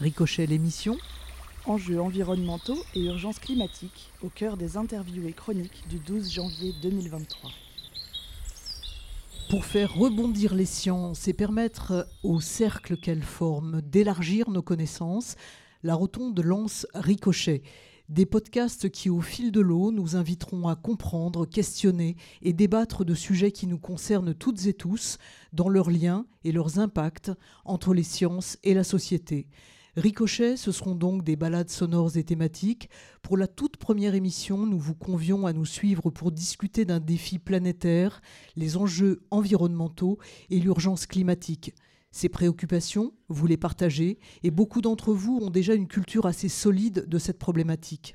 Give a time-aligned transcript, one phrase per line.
[0.00, 0.96] Ricochet l'émission.
[1.66, 7.50] Enjeux environnementaux et urgences climatiques au cœur des interviews et chroniques du 12 janvier 2023.
[9.50, 15.36] Pour faire rebondir les sciences et permettre au cercle qu'elles forment d'élargir nos connaissances,
[15.82, 17.62] la rotonde lance Ricochet.
[18.08, 23.14] Des podcasts qui, au fil de l'eau, nous inviteront à comprendre, questionner et débattre de
[23.14, 25.18] sujets qui nous concernent toutes et tous,
[25.52, 27.32] dans leurs liens et leurs impacts
[27.66, 29.46] entre les sciences et la société.
[29.96, 32.88] Ricochet, ce seront donc des balades sonores et thématiques.
[33.22, 37.38] Pour la toute première émission, nous vous convions à nous suivre pour discuter d'un défi
[37.38, 38.20] planétaire,
[38.54, 41.74] les enjeux environnementaux et l'urgence climatique.
[42.12, 47.06] Ces préoccupations, vous les partagez et beaucoup d'entre vous ont déjà une culture assez solide
[47.08, 48.14] de cette problématique.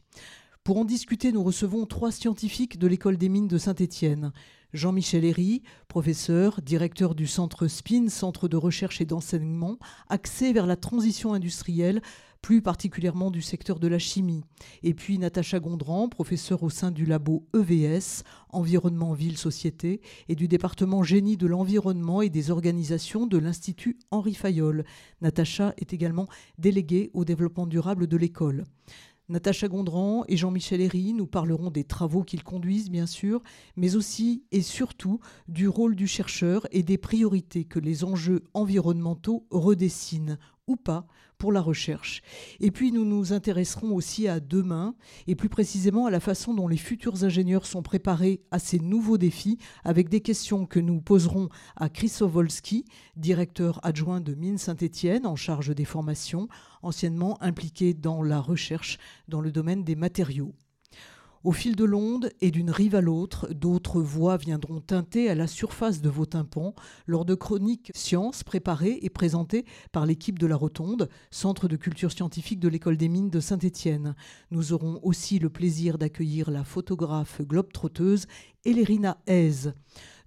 [0.63, 4.31] Pour en discuter, nous recevons trois scientifiques de l'école des mines de Saint-Étienne.
[4.75, 9.77] Jean-Michel Herry, professeur, directeur du centre SPIN, centre de recherche et d'enseignement,
[10.09, 12.02] axé vers la transition industrielle,
[12.41, 14.44] plus particulièrement du secteur de la chimie.
[14.83, 20.47] Et puis Natacha Gondran, professeur au sein du labo EVS, Environnement, Ville, Société, et du
[20.47, 24.85] département Génie de l'environnement et des organisations de l'Institut Henri Fayol.
[25.22, 26.28] Natacha est également
[26.59, 28.66] déléguée au développement durable de l'école.
[29.28, 33.42] Natacha Gondran et Jean-Michel Herry nous parleront des travaux qu'ils conduisent, bien sûr,
[33.76, 39.48] mais aussi et surtout du rôle du chercheur et des priorités que les enjeux environnementaux
[39.50, 42.21] redessinent ou pas pour la recherche.
[42.59, 44.95] Et puis nous nous intéresserons aussi à demain
[45.27, 49.17] et plus précisément à la façon dont les futurs ingénieurs sont préparés à ces nouveaux
[49.17, 52.85] défis avec des questions que nous poserons à Chris Wolski,
[53.16, 56.47] directeur adjoint de Mines Saint-Étienne en charge des formations,
[56.81, 60.53] anciennement impliqué dans la recherche dans le domaine des matériaux.
[61.45, 65.45] Au fil de l'onde et d'une rive à l'autre, d'autres voix viendront teinter à la
[65.45, 66.73] surface de vos tympans
[67.05, 72.11] lors de chroniques sciences préparées et présentées par l'équipe de la Rotonde, centre de culture
[72.11, 74.16] scientifique de l'école des mines de Saint-Étienne.
[74.49, 78.25] Nous aurons aussi le plaisir d'accueillir la photographe globe-trotteuse
[78.66, 79.69] Elérina Hez.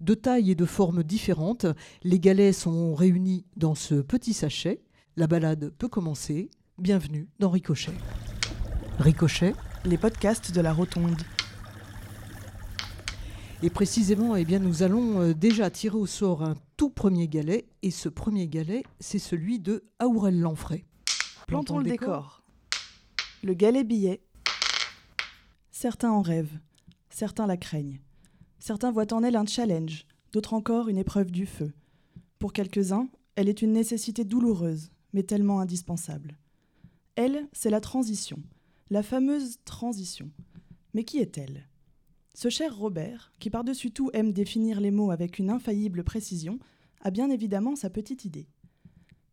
[0.00, 1.66] De taille et de forme différentes,
[2.04, 4.84] les galets sont réunis dans ce petit sachet.
[5.16, 6.48] La balade peut commencer.
[6.78, 7.90] Bienvenue dans Ricochet.
[9.00, 9.54] Ricochet
[9.88, 11.22] les podcasts de la Rotonde.
[13.62, 17.66] Et précisément, eh bien, nous allons euh, déjà tirer au sort un tout premier galet.
[17.82, 20.84] Et ce premier galet, c'est celui de Aurel Lanfray.
[21.46, 22.42] Plantons, le décor.
[23.42, 24.20] Le galet billet.
[25.70, 26.58] Certains en rêvent,
[27.08, 28.00] certains la craignent.
[28.58, 31.72] Certains voient en elle un challenge, d'autres encore une épreuve du feu.
[32.38, 36.36] Pour quelques-uns, elle est une nécessité douloureuse, mais tellement indispensable.
[37.16, 38.38] Elle, c'est la transition
[38.90, 40.30] la fameuse transition.
[40.94, 41.68] Mais qui est-elle?
[42.34, 46.58] Ce cher Robert, qui par-dessus tout aime définir les mots avec une infaillible précision,
[47.02, 48.48] a bien évidemment sa petite idée.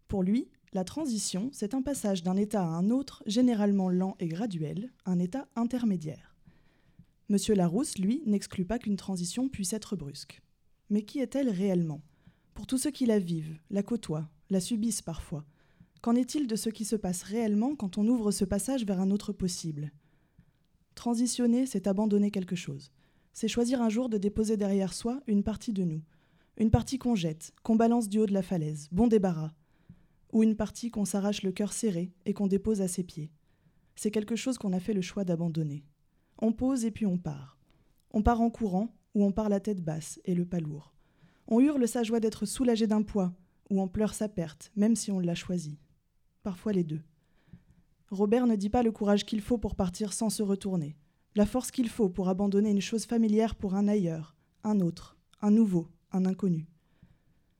[0.08, 4.28] Pour lui, la transition, c'est un passage d'un état à un autre, généralement lent et
[4.28, 6.36] graduel, un état intermédiaire.
[7.30, 10.42] Monsieur Larousse, lui, n'exclut pas qu'une transition puisse être brusque.
[10.90, 12.02] Mais qui est-elle réellement?
[12.54, 15.46] Pour tous ceux qui la vivent, la côtoient, la subissent parfois,
[16.06, 19.10] Qu'en est-il de ce qui se passe réellement quand on ouvre ce passage vers un
[19.10, 19.92] autre possible?
[20.94, 22.92] Transitionner, c'est abandonner quelque chose.
[23.34, 26.04] C'est choisir un jour de déposer derrière soi une partie de nous.
[26.58, 29.56] Une partie qu'on jette, qu'on balance du haut de la falaise, bon débarras.
[30.32, 33.32] Ou une partie qu'on s'arrache le cœur serré et qu'on dépose à ses pieds.
[33.96, 35.88] C'est quelque chose qu'on a fait le choix d'abandonner.
[36.38, 37.58] On pose et puis on part.
[38.12, 40.94] On part en courant ou on part la tête basse et le pas lourd.
[41.48, 43.34] On hurle sa joie d'être soulagé d'un poids
[43.72, 45.80] ou on pleure sa perte, même si on l'a choisi
[46.46, 47.02] parfois les deux.
[48.12, 50.96] Robert ne dit pas le courage qu'il faut pour partir sans se retourner,
[51.34, 55.50] la force qu'il faut pour abandonner une chose familière pour un ailleurs, un autre, un
[55.50, 56.68] nouveau, un inconnu.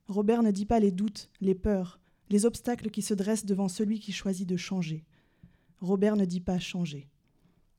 [0.08, 4.00] Robert ne dit pas les doutes, les peurs, les obstacles qui se dressent devant celui
[4.00, 5.04] qui choisit de changer.
[5.80, 7.10] Robert ne dit pas changer.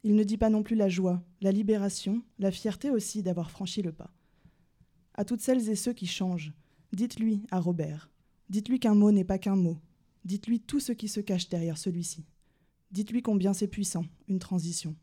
[0.02, 3.80] Il ne dit pas non plus la joie, la libération, la fierté aussi d'avoir franchi
[3.80, 4.10] le pas.
[5.14, 6.52] À toutes celles et ceux qui changent,
[6.92, 8.10] dites-lui à Robert,
[8.48, 9.78] dites-lui qu'un mot n'est pas qu'un mot,
[10.26, 12.24] Dites-lui tout ce qui se cache derrière celui-ci.
[12.90, 14.96] Dites-lui combien c'est puissant, une transition.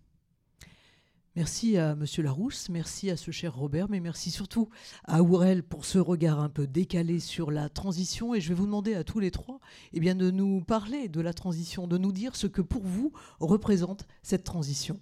[1.37, 4.69] Merci à Monsieur Larousse, merci à ce cher Robert, mais merci surtout
[5.05, 8.35] à Aurel pour ce regard un peu décalé sur la transition.
[8.35, 9.61] Et je vais vous demander à tous les trois
[9.93, 13.13] eh bien, de nous parler de la transition, de nous dire ce que pour vous
[13.39, 14.99] représente cette transition.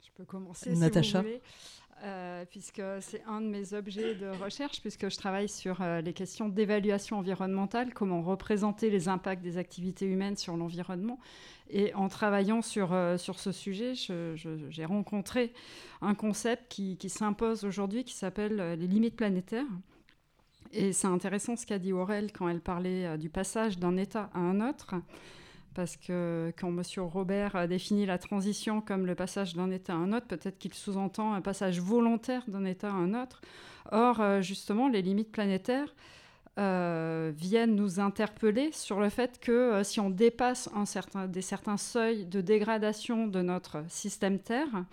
[0.00, 1.02] Je peux commencer, Natacha.
[1.02, 1.42] Si vous voulez.
[2.04, 6.12] Euh, puisque c'est un de mes objets de recherche, puisque je travaille sur euh, les
[6.12, 11.18] questions d'évaluation environnementale, comment représenter les impacts des activités humaines sur l'environnement.
[11.70, 15.52] Et en travaillant sur, euh, sur ce sujet, j'ai rencontré
[16.00, 19.66] un concept qui, qui s'impose aujourd'hui, qui s'appelle les limites planétaires.
[20.72, 24.38] Et c'est intéressant ce qu'a dit Aurel quand elle parlait du passage d'un état à
[24.38, 24.94] un autre
[25.78, 26.82] parce que quand M.
[27.06, 31.34] Robert définit la transition comme le passage d'un état à un autre, peut-être qu'il sous-entend
[31.34, 33.40] un passage volontaire d'un état à un autre.
[33.92, 35.94] Or, euh, justement, les limites planétaires
[36.58, 41.42] euh, viennent nous interpeller sur le fait que euh, si on dépasse un certain, des
[41.42, 44.84] certains seuils de dégradation de notre système Terre,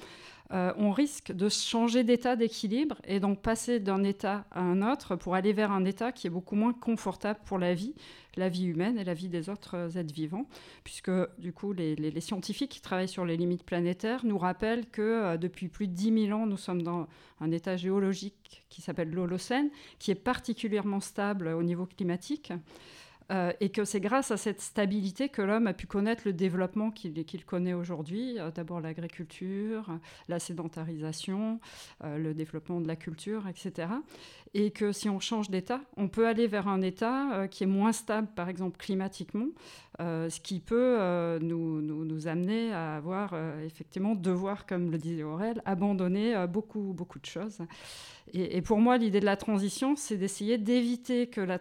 [0.52, 5.16] euh, on risque de changer d'état d'équilibre et donc passer d'un état à un autre
[5.16, 7.96] pour aller vers un état qui est beaucoup moins confortable pour la vie,
[8.36, 10.46] la vie humaine et la vie des autres êtres vivants,
[10.84, 15.38] puisque du coup les, scientifiques qui travaillent sur les limites planétaires nous rappellent que euh,
[15.38, 17.08] depuis plus de 10 000 ans, nous sommes dans
[17.42, 22.54] un état géologique qui s'appelle l'Holocène, qui est particulièrement stable au niveau climatique.
[23.32, 26.92] Euh, et que c'est grâce à cette stabilité que l'homme a pu connaître le développement
[26.92, 28.38] qu'il connaît aujourd'hui.
[28.38, 31.60] Euh, d'abord l'agriculture, la sédentarisation,
[32.04, 33.88] euh, le développement de la culture, etc.
[34.54, 37.92] Et que si on change d'état, on peut aller vers un état qui est moins
[37.92, 39.48] stable, par exemple climatiquement,
[40.00, 40.98] ce qui peut
[41.42, 43.36] nous, amener à avoir
[43.66, 47.60] effectivement devoir, comme le disait Aurel, abandonner beaucoup, beaucoup de choses.
[48.32, 51.60] Et, et pour moi, l'idée de la transition, c'est d'essayer d'éviter que la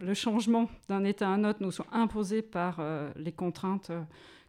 [0.00, 4.02] le changement d'un état à un autre nous soit imposé par euh, les contraintes euh,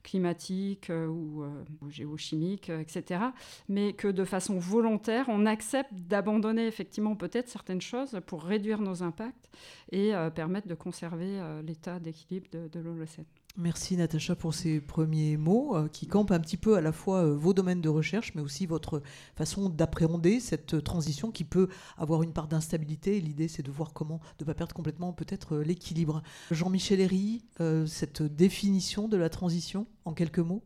[0.03, 1.43] climatiques euh, ou,
[1.89, 3.21] géochimiques, etc.
[3.69, 9.01] Mais que de façon volontaire, on accepte d'abandonner effectivement peut-être certaines choses pour réduire nos
[9.01, 9.49] impacts
[9.91, 13.05] et permettre de conserver l'état d'équilibre de, de.
[13.57, 17.23] Merci Natacha pour ces premiers mots euh, qui campent un petit peu à la fois
[17.23, 19.01] euh, vos domaines de recherche, mais aussi votre
[19.37, 23.21] façon d'appréhender cette transition qui peut avoir une part d'instabilité.
[23.21, 26.21] L'idée, c'est de voir comment ne pas perdre complètement peut-être euh, l'équilibre.
[26.51, 27.45] Jean-Michel Herry,
[27.87, 30.63] cette définition de la transition en quelques mots?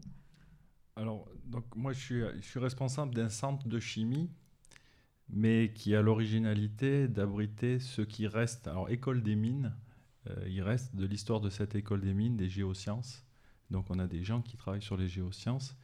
[0.95, 4.29] Alors, donc, moi, je suis, responsable d'un centre de chimie
[5.31, 9.75] mais qui a l'originalité d'abriter ce qui reste, alors école des mines,
[10.47, 13.25] il reste de l'histoire de cette école des mines, des géosciences.
[13.71, 15.75] Donc on a des gens qui travaillent sur les géosciences.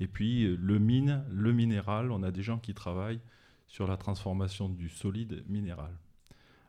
[0.00, 3.20] Et puis euh, le mine, le minéral, on a des gens qui travaillent
[3.66, 5.92] sur la transformation du solide minéral.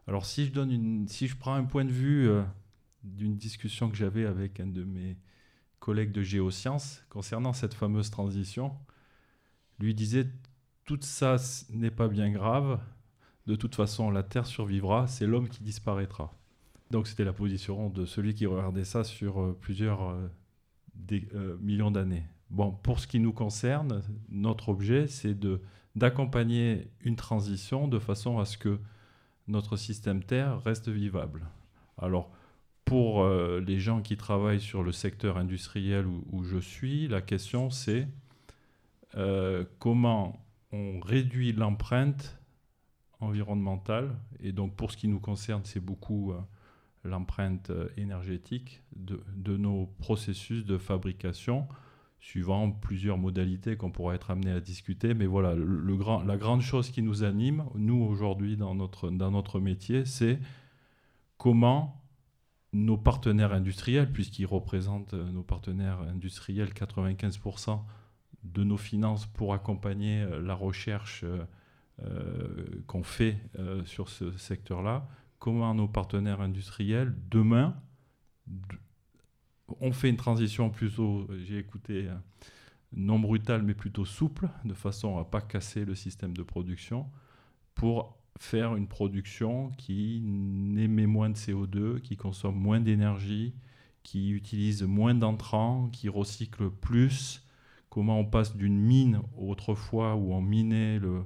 [0.07, 2.43] Alors si je, donne une, si je prends un point de vue euh,
[3.03, 5.17] d'une discussion que j'avais avec un de mes
[5.79, 8.73] collègues de géosciences concernant cette fameuse transition,
[9.79, 10.27] lui disait
[10.85, 11.35] tout ça
[11.69, 12.79] n'est pas bien grave,
[13.45, 16.33] de toute façon la Terre survivra, c'est l'homme qui disparaîtra.
[16.91, 20.27] Donc c'était la position de celui qui regardait ça sur euh, plusieurs euh,
[21.11, 22.23] euh, millions d'années.
[22.49, 25.37] Bon, pour ce qui nous concerne, notre objet, c'est
[25.95, 28.79] d'accompagner une transition de façon à ce que
[29.49, 31.45] notre système Terre reste vivable.
[31.97, 32.31] Alors,
[32.85, 38.07] pour les gens qui travaillent sur le secteur industriel où, je suis, la question c'est
[39.79, 40.39] comment
[40.71, 42.39] on réduit l'empreinte
[43.19, 44.15] environnementale.
[44.39, 46.33] Et donc, pour ce qui nous concerne, c'est beaucoup
[47.07, 51.67] l'empreinte euh, énergétique de, nos processus de fabrication
[52.19, 55.13] suivant plusieurs modalités qu'on pourra être amené à discuter.
[55.13, 59.31] Mais voilà, le, grand, la grande chose qui nous anime, nous aujourd'hui dans notre, dans
[59.31, 60.39] notre métier, c'est
[61.37, 62.03] comment
[62.73, 67.79] nos partenaires industriels, puisqu'ils représentent euh, nos partenaires industriels 95%
[68.43, 71.25] de nos finances pour accompagner euh, la recherche
[72.85, 73.39] qu'on fait
[73.85, 75.07] sur ce secteur-là,
[75.39, 77.75] comment nos partenaires industriels, demain,
[79.79, 82.15] ont fait une transition plutôt, j'ai écouté, euh,
[82.93, 87.07] non brutale, mais plutôt souple, de façon à pas casser le système de production,
[87.75, 90.17] pour faire une production qui
[90.77, 93.53] émet moins de CO2, qui consomme moins d'énergie,
[94.03, 97.45] qui utilise moins d'entrants, qui recycle plus.
[97.89, 101.25] Comment on passe d'une mine autrefois où on minait le,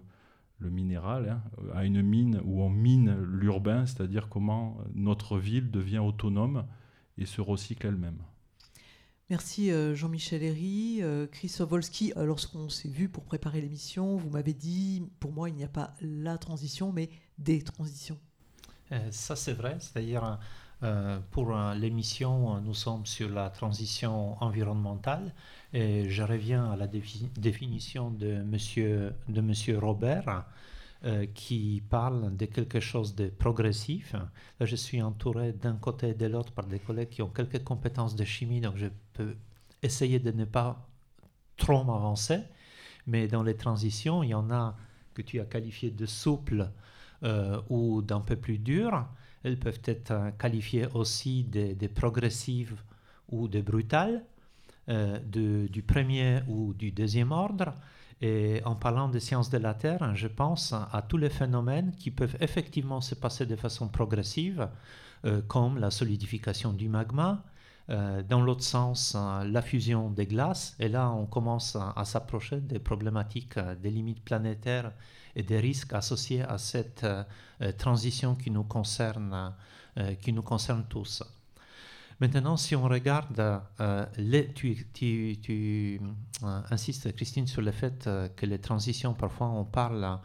[0.62, 6.00] le minéral, hein, à une mine où on mine l'urbain, c'est-à-dire comment notre ville devient
[6.00, 6.66] autonome
[7.18, 8.22] et se recycle elle-même.
[9.32, 10.98] Merci euh, Jean-Michel Herry.
[11.02, 15.48] Euh, Chris Wolski, euh, lorsqu'on s'est vu pour préparer l'émission, vous m'avez dit, pour moi,
[15.50, 18.20] il n'y a pas la transition, mais des transitions.
[19.12, 19.78] ça, c'est vrai.
[19.80, 20.38] C'est-à-dire,
[21.32, 25.34] pour l'émission, nous sommes sur la transition environnementale.
[25.74, 30.46] Et je reviens à la définition de monsieur, Robert.
[31.04, 34.14] Euh, qui parle de quelque chose de progressif.
[34.60, 37.64] Là, je suis entouré d'un côté et de l'autre par des collègues qui ont quelques
[37.64, 39.36] compétences de chimie, donc je peux
[39.82, 40.88] essayer de ne pas
[41.58, 42.42] trop m'avancer.
[43.08, 44.78] Mais dans les transitions, il y en a
[45.16, 46.70] que tu as qualifiées de souples
[47.24, 49.08] euh, ou d'un peu plus dures.
[49.44, 52.76] Elles peuvent être qualifiées aussi de, de progressives
[53.30, 54.24] ou de brutales.
[54.90, 57.76] Euh, du premier ou du deuxième ordre.
[58.20, 62.12] Et en parlant des sciences de la Terre, je pense à tous les phénomènes qui
[62.12, 64.68] peuvent effectivement se passer de façon progressive,
[65.26, 67.44] euh, comme la solidification du magma,
[68.30, 70.76] dans l'autre sens, la fusion des glaces.
[70.80, 74.94] Et là, on commence à, s'approcher des problématiques des limites planétaires
[75.36, 77.06] et des risques associés à cette
[77.78, 79.54] transition qui nous concerne,
[80.22, 81.22] qui nous concerne tous.
[82.22, 84.06] Maintenant, si on regarde, euh,
[84.54, 84.86] tu,
[85.50, 90.20] euh, insistes, Christine, sur le fait euh, que les transitions, parfois, on parle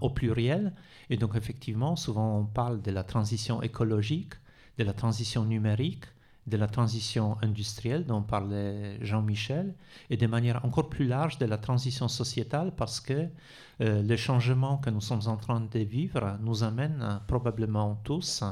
[0.00, 0.74] au pluriel.
[1.08, 4.34] Et donc, effectivement, souvent, on parle de la transition écologique,
[4.78, 6.04] de la transition numérique,
[6.46, 9.74] de la transition industrielle dont parlait Jean-Michel,
[10.08, 13.28] et de manière encore plus large de la transition sociétale, parce que
[13.80, 18.44] les changements que nous sommes en train de vivre nous amènent probablement tous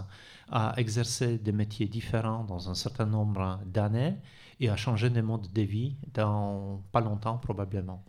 [0.50, 4.16] à exercer des métiers différents dans un certain nombre d'années
[4.61, 8.02] et à changer de mode de vie dans pas longtemps probablement.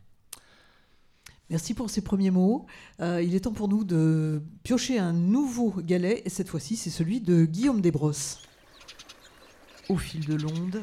[1.50, 2.68] Merci pour ces premiers mots.
[3.00, 6.92] Euh, il est temps pour nous de piocher un nouveau galet, et cette fois-ci, c'est
[6.92, 8.40] celui de Guillaume Desbrosses.
[9.90, 10.82] Au fil de l'onde,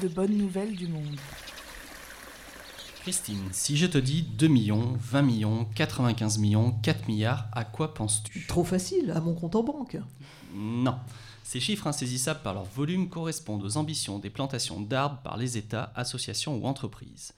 [0.00, 1.18] de bonnes nouvelles du monde.
[3.00, 7.92] Christine, si je te dis 2 millions, 20 millions, 95 millions, 4 milliards, à quoi
[7.92, 8.46] penses-tu?
[8.46, 9.96] Trop facile, à mon compte en banque.
[10.54, 10.94] Non.
[11.42, 15.92] Ces chiffres insaisissables par leur volume correspondent aux ambitions des plantations d'arbres par les États,
[15.96, 17.32] associations ou entreprises.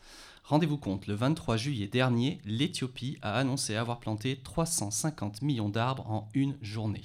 [0.44, 6.28] Rendez-vous compte, le 23 juillet dernier, l'Éthiopie a annoncé avoir planté 350 millions d'arbres en
[6.34, 7.04] une journée.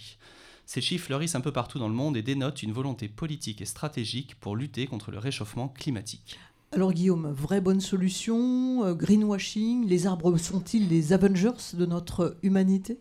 [0.68, 3.66] Ces chiffres fleurissent un peu partout dans le monde et dénotent une volonté politique et
[3.66, 6.38] stratégique pour lutter contre le réchauffement climatique.
[6.74, 13.00] Alors Guillaume, vraie bonne solution, euh, greenwashing, les arbres sont-ils les Avengers de notre humanité?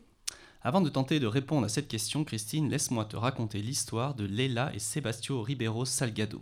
[0.62, 4.72] Avant de tenter de répondre à cette question, Christine, laisse-moi te raconter l'histoire de Leila
[4.72, 6.40] et Sebastio Ribeiro Salgado.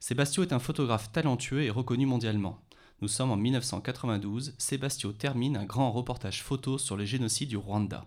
[0.00, 2.58] Sebastio est un photographe talentueux et reconnu mondialement.
[3.00, 8.04] Nous sommes en 1992, Sebastio termine un grand reportage photo sur le génocide du Rwanda.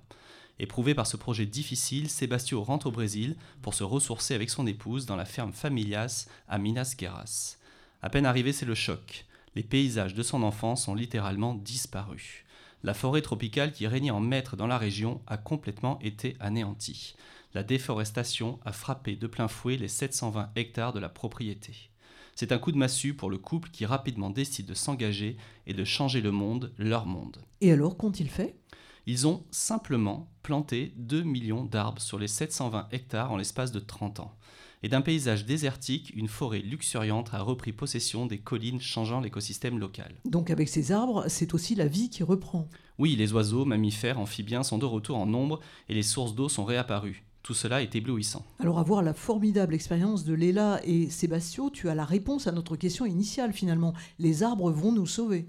[0.62, 5.08] Éprouvé par ce projet difficile, Sebastio rentre au Brésil pour se ressourcer avec son épouse
[5.08, 7.58] dans la ferme Familias à Minas Gerais.
[8.04, 9.26] À peine arrivé, c'est le choc.
[9.56, 12.46] Les paysages de son enfance ont littéralement disparu.
[12.84, 17.16] La forêt tropicale qui régnait en maître dans la région a complètement été anéantie.
[17.56, 21.90] La déforestation a frappé de plein fouet les 720 hectares de la propriété.
[22.36, 25.84] C'est un coup de massue pour le couple qui rapidement décide de s'engager et de
[25.84, 27.38] changer le monde, leur monde.
[27.62, 28.61] Et alors, qu'ont-ils fait?
[29.08, 34.20] Ils ont simplement planté 2 millions d'arbres sur les 720 hectares en l'espace de 30
[34.20, 34.36] ans
[34.84, 40.16] et d'un paysage désertique, une forêt luxuriante a repris possession des collines changeant l'écosystème local.
[40.26, 42.68] Donc avec ces arbres, c'est aussi la vie qui reprend.
[42.98, 46.66] Oui, les oiseaux, mammifères, amphibiens sont de retour en nombre et les sources d'eau sont
[46.66, 47.24] réapparues.
[47.44, 48.46] Tout cela est éblouissant.
[48.60, 52.52] Alors, à voir la formidable expérience de Léla et Sébastien, tu as la réponse à
[52.52, 53.94] notre question initiale finalement.
[54.20, 55.48] Les arbres vont nous sauver.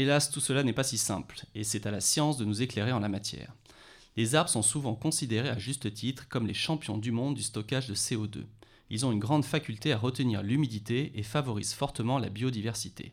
[0.00, 2.92] Hélas, tout cela n'est pas si simple, et c'est à la science de nous éclairer
[2.92, 3.54] en la matière.
[4.16, 7.86] Les arbres sont souvent considérés à juste titre comme les champions du monde du stockage
[7.86, 8.44] de CO2
[8.90, 13.12] ils ont une grande faculté à retenir l'humidité et favorisent fortement la biodiversité.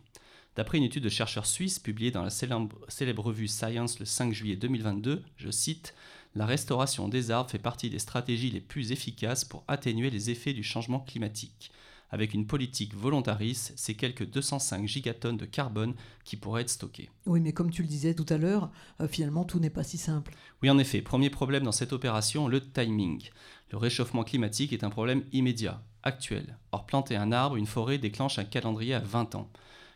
[0.56, 4.56] D'après une étude de chercheurs suisses publiée dans la célèbre, revue Science le 5 juillet
[4.56, 5.94] 2022, je cite
[6.34, 10.53] La restauration des arbres fait partie des stratégies les plus efficaces pour atténuer les effets
[10.53, 11.72] du changement climatique.
[12.09, 17.09] Avec une politique volontariste, c'est quelques 205 gigatonnes de carbone qui pourraient être stockées.
[17.25, 18.71] Oui, mais comme tu le disais tout à l'heure,
[19.01, 20.33] euh, finalement, tout n'est pas si simple.
[20.63, 21.01] Oui, en effet.
[21.01, 23.29] Premier problème dans cette opération, le timing.
[23.71, 26.57] Le réchauffement climatique est un problème immédiat, actuel.
[26.71, 29.51] Or, planter un arbre, une forêt déclenche un calendrier à 20 ans.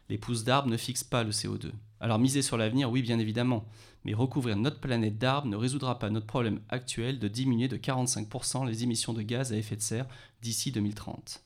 [0.09, 1.71] Les pousses d'arbres ne fixent pas le CO2.
[2.01, 3.65] Alors miser sur l'avenir, oui bien évidemment,
[4.03, 8.67] mais recouvrir notre planète d'arbres ne résoudra pas notre problème actuel de diminuer de 45%
[8.67, 10.07] les émissions de gaz à effet de serre
[10.41, 11.43] d'ici 2030.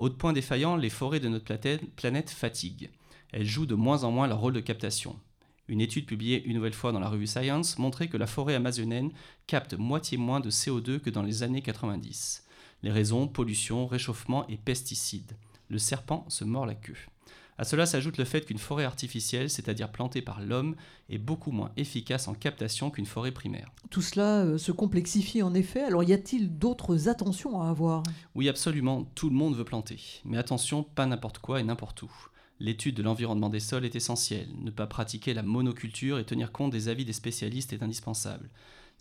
[0.00, 1.54] Autre point défaillant, les forêts de notre
[1.94, 2.88] planète fatiguent.
[3.32, 5.14] Elles jouent de moins en moins leur rôle de captation.
[5.68, 9.12] Une étude publiée une nouvelle fois dans la revue Science montrait que la forêt amazonienne
[9.46, 12.46] capte moitié moins de CO2 que dans les années 90.
[12.82, 15.36] Les raisons, pollution, réchauffement et pesticides.
[15.68, 17.09] Le serpent se mord la queue.
[17.60, 20.76] À cela s'ajoute le fait qu'une forêt artificielle, c'est-à-dire plantée par l'homme,
[21.10, 23.70] est beaucoup moins efficace en captation qu'une forêt primaire.
[23.90, 25.82] Tout cela euh, se complexifie en effet.
[25.82, 28.02] Alors y a-t-il d'autres attentions à avoir?
[28.34, 29.04] Oui, absolument.
[29.14, 30.22] Tout le monde veut planter.
[30.24, 32.10] Mais attention, pas n'importe quoi et n'importe où.
[32.60, 34.48] L'étude de l'environnement des sols est essentielle.
[34.62, 38.48] Ne pas pratiquer la monoculture et tenir compte des avis des spécialistes est indispensable.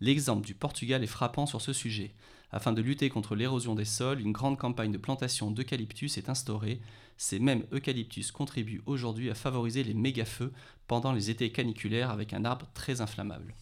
[0.02, 2.14] L'exemple du Portugal est frappant sur ce sujet.
[2.52, 6.82] Afin de lutter contre l'érosion des sols, une grande campagne de plantation d'eucalyptus est instaurée.
[7.18, 10.52] Ces mêmes eucalyptus contribuent aujourd'hui à favoriser les méga-feux
[10.88, 13.54] pendant les étés caniculaires avec un arbre très inflammable.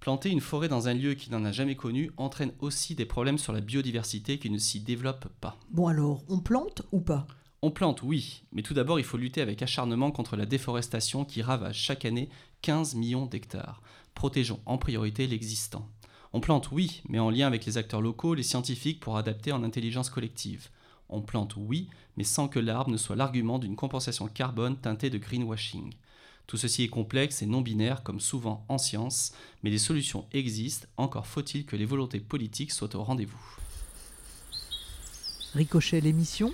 [0.00, 3.38] Planter une forêt dans un lieu qui n'en a jamais connu entraîne aussi des problèmes
[3.38, 5.58] sur la biodiversité qui ne s'y développe pas.
[5.70, 7.26] Bon alors, on plante ou pas?
[7.60, 11.42] On plante, oui, mais tout d'abord il faut lutter avec acharnement contre la déforestation qui
[11.42, 12.28] ravage chaque année
[12.62, 13.80] 15 millions d'hectares.
[14.14, 15.88] Protégeons en priorité l'existant.
[16.34, 19.62] On plante, oui, mais en lien avec les acteurs locaux, les scientifiques pour adapter en
[19.62, 20.68] intelligence collective.
[21.10, 25.18] On plante, oui, mais sans que l'arbre ne soit l'argument d'une compensation carbone teintée de
[25.18, 25.92] greenwashing.
[26.46, 30.88] Tout ceci est complexe et non binaire comme souvent en science, mais des solutions existent,
[30.96, 33.56] encore faut-il que les volontés politiques soient au rendez-vous.
[35.54, 36.50] Ricochet l'émission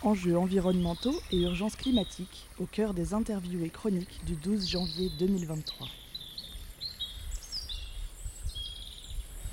[0.00, 5.86] Enjeux environnementaux et urgences climatiques au cœur des interviews et chroniques du 12 janvier 2023.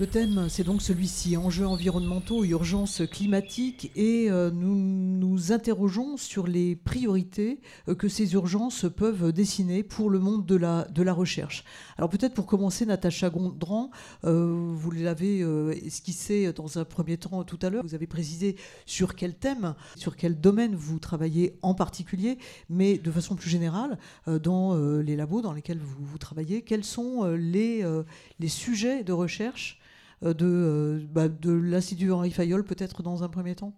[0.01, 6.47] Le thème, c'est donc celui-ci, enjeux environnementaux, urgences climatiques, et euh, nous nous interrogeons sur
[6.47, 11.13] les priorités euh, que ces urgences peuvent dessiner pour le monde de la, de la
[11.13, 11.65] recherche.
[11.99, 13.91] Alors peut-être pour commencer, Natacha Gondran,
[14.23, 15.41] euh, vous l'avez
[15.85, 18.55] esquissé dans un premier temps tout à l'heure, vous avez précisé
[18.87, 22.39] sur quel thème, sur quel domaine vous travaillez en particulier,
[22.71, 27.25] mais de façon plus générale, dans les labos dans lesquels vous, vous travaillez, quels sont
[27.35, 27.85] les,
[28.39, 29.77] les sujets de recherche
[30.21, 33.73] de, euh, bah, de l'Institut Henri Fayol, peut-être dans un premier temps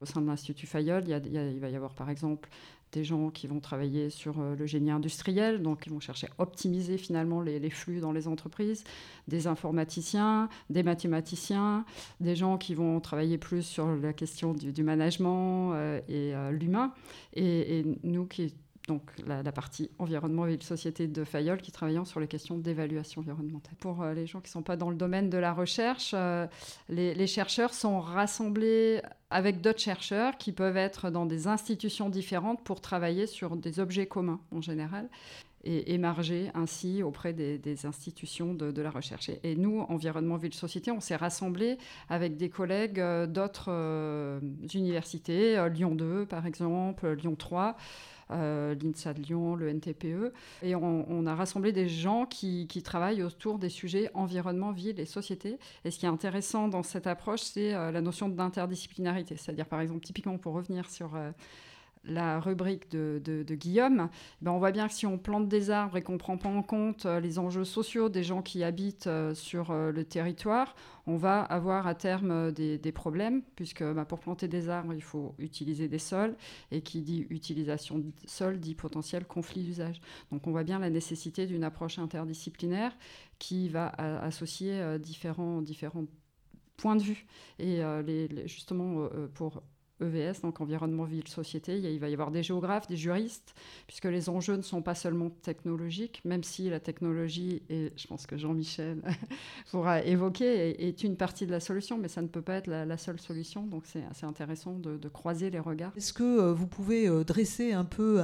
[0.00, 2.48] Au sein de l'Institut Fayol, il, il, va y avoir par exemple
[2.92, 6.42] des gens qui vont travailler sur euh, le génie industriel, donc qui vont chercher à
[6.42, 8.84] optimiser finalement les, flux dans les entreprises,
[9.26, 11.84] des informaticiens, des mathématiciens,
[12.20, 15.74] des gens qui vont travailler plus sur la question du, management
[16.08, 16.92] et l'humain.
[17.34, 18.54] Et, nous qui
[18.86, 23.74] donc la, partie environnement et société de Fayol qui travaillent sur les questions d'évaluation environnementale.
[23.80, 26.46] Pour euh, les gens qui ne sont pas dans le domaine de la recherche, euh,
[26.88, 32.80] les, chercheurs sont rassemblés avec d'autres chercheurs qui peuvent être dans des institutions différentes pour
[32.80, 35.08] travailler sur des objets communs en général
[35.64, 39.30] et émarger ainsi auprès des, institutions de, la recherche.
[39.42, 41.76] Et, nous, Environnement Ville Société, on s'est rassemblés
[42.08, 44.40] avec des collègues euh, d'autres
[44.72, 47.76] universités, Lyon 2 par exemple, Lyon 3.
[48.32, 50.32] Euh, l'INSA de Lyon, le NTPE.
[50.62, 55.58] Et on, a rassemblé des gens qui, travaillent autour des sujets environnement, ville et société.
[55.84, 59.36] Et ce qui est intéressant dans cette approche, c'est euh, la notion d'interdisciplinarité.
[59.36, 61.30] C'est-à-dire, par exemple, typiquement, pour revenir sur euh,
[62.06, 64.08] la rubrique de, Guillaume,
[64.42, 66.48] ben on voit bien que si on plante des arbres et qu'on ne prend pas
[66.48, 70.74] en compte euh, les enjeux sociaux des gens qui habitent euh, sur euh, le territoire,
[71.06, 75.34] on va avoir à terme des, problèmes, puisque ben, pour planter des arbres, il faut
[75.38, 76.36] utiliser des sols,
[76.72, 80.00] et qui dit utilisation de sols dit potentiel conflit d'usage.
[80.32, 82.92] Donc on voit bien la nécessité d'une approche interdisciplinaire
[83.38, 85.62] qui va associer différents
[86.76, 87.26] points de vue.
[87.60, 87.82] Et
[88.46, 89.62] justement, pour
[90.00, 91.78] EVS, donc environnement, ville, société.
[91.78, 93.54] Il va y avoir des géographes, des juristes,
[93.86, 98.26] puisque les enjeux ne sont pas seulement technologiques, même si la technologie, et je pense
[98.26, 99.02] que Jean-Michel
[99.70, 102.96] pourra évoquer, est une partie de la solution, mais ça ne peut pas être la,
[102.96, 103.66] seule solution.
[103.66, 105.92] Donc c'est assez intéressant de, croiser les regards.
[105.96, 108.22] Est-ce que euh, vous pouvez euh, dresser un peu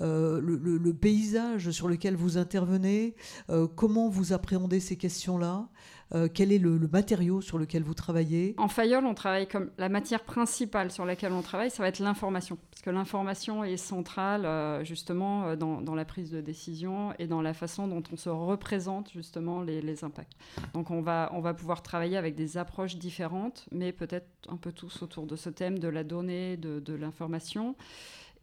[0.00, 3.14] euh, le, paysage sur lequel vous intervenez
[3.76, 5.68] Comment vous appréhendez ces questions-là?
[6.14, 8.54] Euh, quel est le, matériau sur lequel vous travaillez?
[8.58, 11.98] En Fayol, on travaille comme la matière principale sur laquelle on travaille, ça va être
[11.98, 12.58] l'information.
[12.70, 17.42] Parce que l'information est centrale euh, justement euh, dans, la prise de décision et dans
[17.42, 20.36] la façon dont on se représente justement les, impacts.
[20.74, 24.72] Donc on va, on va pouvoir travailler avec des approches différentes, mais peut-être un peu
[24.72, 27.76] tous autour de ce thème de la donnée, de, de l'information.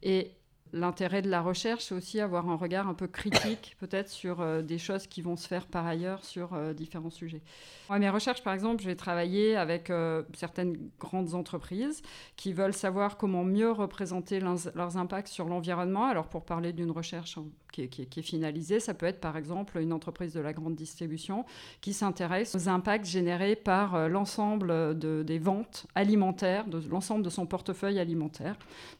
[0.01, 0.31] Et
[0.73, 4.61] l'intérêt de la recherche, c'est aussi avoir un regard un peu critique, peut-être, sur euh,
[4.61, 7.41] des choses qui vont se faire par ailleurs sur euh, différents sujets.
[7.89, 12.01] Moi, mes recherches, par exemple, j'ai travaillé avec euh, certaines grandes entreprises
[12.35, 16.07] qui veulent savoir comment mieux représenter leurs impacts sur l'environnement.
[16.07, 17.37] Alors, pour parler d'une recherche
[17.73, 21.45] qui est, finalisée, ça peut être, par exemple, une entreprise de la grande distribution
[21.81, 27.99] qui s'intéresse aux impacts générés par l'ensemble des ventes alimentaires, de l'ensemble de son portefeuille
[27.99, 28.55] alimentaire.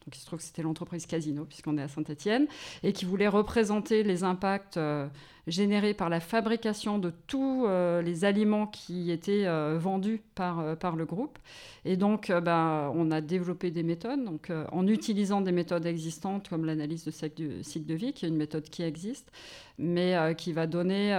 [0.05, 2.47] Donc, il se trouve que c'était l'entreprise Casino, qu'on est à Saint-Étienne,
[2.83, 5.07] et qui voulait représenter les impacts euh,
[5.47, 10.95] générés par la fabrication de tous euh, les aliments qui étaient euh, vendus par, par
[10.95, 11.37] le groupe.
[11.85, 16.65] Et donc, ben, on a développé des méthodes, donc, en utilisant des méthodes existantes comme
[16.65, 19.31] l'analyse de cycle de vie, qui est une méthode qui existe,
[19.77, 21.17] mais qui va donner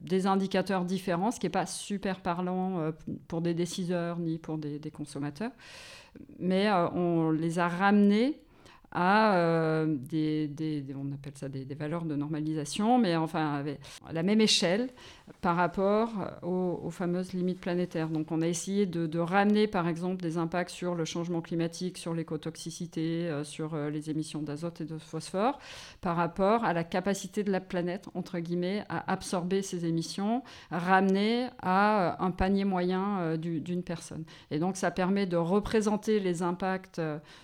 [0.00, 2.92] des indicateurs différents, ce qui n'est pas super parlant
[3.28, 5.52] pour des décideurs ni pour des consommateurs.
[6.38, 8.38] Mais on les a ramenés
[8.92, 13.62] à euh, des, on appelle ça des, valeurs de normalisation, mais enfin
[14.10, 14.88] la même échelle
[15.42, 16.10] par rapport
[16.42, 18.08] aux, fameuses limites planétaires.
[18.08, 22.14] Donc on a essayé de, ramener par exemple des impacts sur le changement climatique, sur
[22.14, 25.58] l'écotoxicité, euh, sur euh, les émissions d'azote et de phosphore,
[26.00, 31.48] par rapport à la capacité de la planète, entre guillemets, à absorber ces émissions, ramener
[31.60, 34.24] à un panier moyen d'une personne.
[34.50, 37.00] Et donc ça permet de représenter les impacts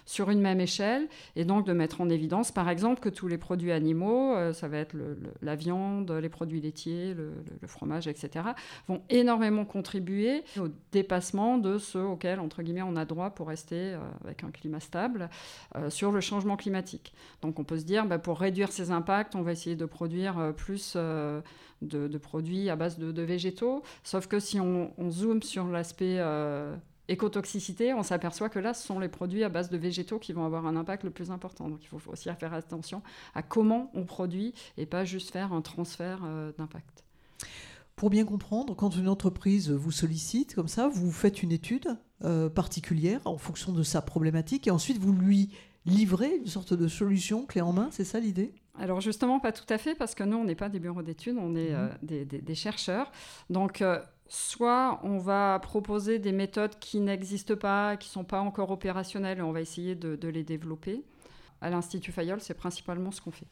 [0.07, 3.39] sur une même échelle et donc de mettre en évidence, par exemple, que tous les
[3.39, 4.95] produits animaux, euh, ça va être
[5.43, 7.33] la viande, les produits laitiers, le,
[7.67, 8.47] fromage, etc.,
[8.89, 13.95] vont énormément contribuer au dépassement de ceux auxquels, entre guillemets, on a droit pour rester
[13.95, 15.31] euh, avec un climat stable
[15.77, 17.15] euh, sur le changement climatique.
[17.43, 20.53] Donc on peut se dire, bah, pour réduire ces impacts, on va essayer de produire
[20.57, 26.21] plus de, produits à base de, végétaux, sauf que si on, on zoome sur l'aspect
[27.09, 30.45] écotoxicité, on s'aperçoit que là, ce sont les produits à base de végétaux qui vont
[30.45, 31.69] avoir un impact le plus important.
[31.69, 33.03] Donc il faut aussi faire attention
[33.35, 37.05] à comment on produit et pas juste faire un transfert euh, d'impact.
[37.97, 42.49] Pour bien comprendre, quand une entreprise vous sollicite comme ça, vous faites une étude euh,
[42.49, 45.51] particulière en fonction de sa problématique et ensuite vous lui
[45.87, 48.53] livrez une sorte de solution clé en main, c'est ça l'idée?
[48.77, 51.37] Alors justement, pas tout à fait, parce que nous, on n'est pas des bureaux d'études,
[51.39, 51.91] on est mmh.
[52.11, 53.13] euh, des, chercheurs.
[53.49, 53.85] Donc
[54.35, 59.39] soit on va proposer des méthodes qui n'existent pas, qui ne sont pas encore opérationnelles,
[59.39, 61.05] et on va essayer de, les développer.
[61.61, 63.47] À l'Institut Fayol, c'est principalement ce qu'on fait.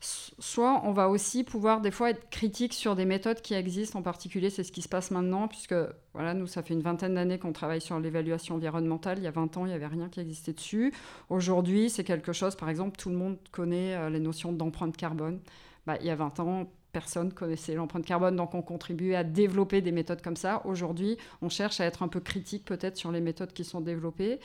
[0.00, 4.02] Soit on va aussi pouvoir des fois être critique sur des méthodes qui existent, en
[4.02, 5.74] particulier c'est ce qui se passe maintenant, puisque
[6.12, 9.18] voilà, nous, ça fait une vingtaine d'années qu'on travaille sur l'évaluation environnementale.
[9.18, 10.92] Il y a 20 ans, il n'y avait rien qui existait dessus.
[11.30, 15.40] Aujourd'hui, c'est quelque chose, par exemple, tout le monde connaît euh, les notions d'empreinte carbone.
[15.86, 19.82] Bah, il y a 20 ans, personne connaissait l'empreinte carbone, donc on contribuait à développer
[19.82, 20.62] des méthodes comme ça.
[20.64, 24.40] Aujourd'hui, on cherche à être un peu critique peut-être sur les méthodes qui sont développées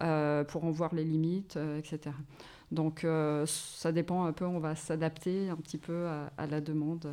[0.00, 2.16] euh, pour en voir les limites, euh, etc.
[2.72, 6.06] Donc euh, ça dépend un peu, on va s'adapter un petit peu
[6.38, 7.06] à, la demande.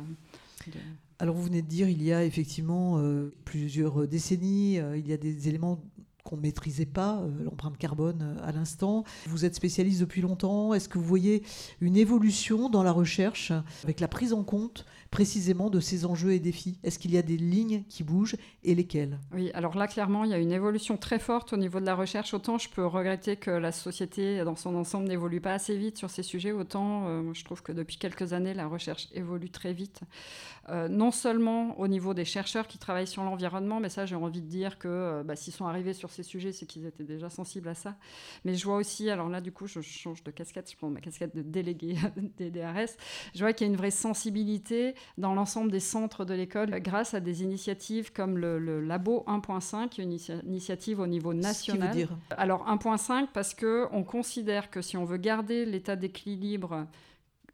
[1.18, 2.98] Alors vous venez de dire, il y a effectivement
[3.44, 5.82] plusieurs décennies, il y a des éléments
[6.28, 9.04] qu'on ne maîtrisait pas, euh, l'empreinte carbone euh, à l'instant.
[9.26, 10.74] Vous êtes spécialiste depuis longtemps.
[10.74, 11.42] Est-ce que vous voyez
[11.80, 13.50] une évolution dans la recherche
[13.82, 17.22] avec la prise en compte précisément de ces enjeux et défis Est-ce qu'il y a
[17.22, 19.18] des lignes qui bougent et lesquelles?
[19.32, 21.94] Oui, alors là, clairement, il y a une évolution très forte au niveau de la
[21.94, 22.34] recherche.
[22.34, 26.10] Autant je peux regretter que la société dans son ensemble n'évolue pas assez vite sur
[26.10, 30.00] ces sujets, autant euh, je trouve que depuis quelques années, la recherche évolue très vite.
[30.70, 34.42] Euh, non seulement au niveau des chercheurs qui travaillent sur l'environnement, mais ça, j'ai envie
[34.42, 37.30] de dire que euh, bah, s'ils sont arrivés sur ces sujets, c'est qu'ils étaient déjà
[37.30, 37.96] sensibles à ça.
[38.44, 41.00] Mais je vois aussi, alors là, du coup, je change de casquette, je prends ma
[41.00, 41.96] casquette de délégué
[42.36, 42.96] des DRS,
[43.34, 47.14] je vois qu'il y a une vraie sensibilité dans l'ensemble des centres de l'école grâce
[47.14, 51.90] à des initiatives comme le, Labo 1.5, une initiative au niveau national.
[51.94, 56.86] dire Alors 1.5 parce qu'on considère que si on veut garder l'état d'équilibre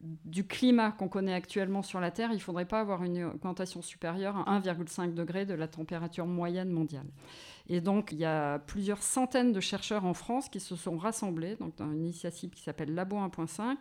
[0.00, 3.80] du climat qu'on connaît actuellement sur la Terre, il ne faudrait pas avoir une augmentation
[3.82, 7.06] supérieure à 1,5 degré de la température moyenne mondiale.
[7.68, 11.56] Et donc, il y a plusieurs centaines de chercheurs en France qui se sont rassemblés
[11.56, 13.76] dans une initiative qui s'appelle Labo 1.5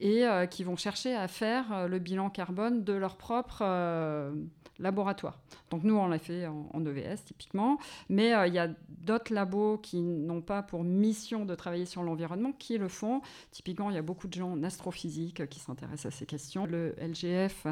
[0.00, 4.32] et euh, qui vont chercher à faire euh, le bilan carbone de leur propre euh,
[4.78, 5.38] laboratoire.
[5.68, 10.00] Donc nous, on l'a fait en, EVS typiquement, mais il y a d'autres labos qui
[10.00, 13.20] n'ont pas pour mission de travailler sur l'environnement qui le font.
[13.50, 16.64] Typiquement, il y a beaucoup de gens en astrophysique qui s'intéressent à ces questions.
[16.64, 17.66] Le LGF,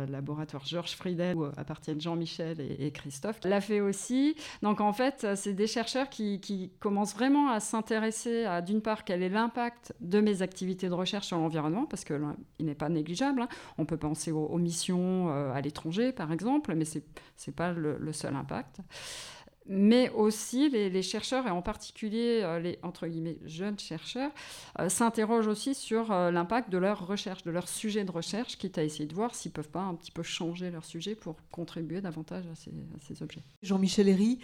[0.00, 4.36] le laboratoire Georges Friedel, où appartiennent Jean-Michel et, et, Christophe, l'a fait aussi.
[4.60, 4.99] Donc en fait,
[5.34, 9.94] c'est des chercheurs qui, qui commencent vraiment à s'intéresser à, d'une part, quel est l'impact
[10.00, 12.20] de mes activités de recherche sur l'environnement parce qu'il
[12.60, 13.42] n'est pas négligeable.
[13.42, 13.48] Hein.
[13.78, 18.12] On peut penser aux, missions euh, à l'étranger, par exemple, mais ce n'est pas le,
[18.12, 18.80] seul impact
[19.66, 24.30] mais aussi les, chercheurs, et en particulier euh, les entre guillemets, jeunes chercheurs,
[24.78, 28.78] euh, s'interrogent aussi sur euh, l'impact de leur recherche, de leur sujet de recherche, quitte
[28.78, 31.36] à essayer de voir s'ils ne peuvent pas un petit peu changer leur sujet pour
[31.50, 33.42] contribuer davantage à ces, objets.
[33.62, 34.38] Jean-Michel Herry,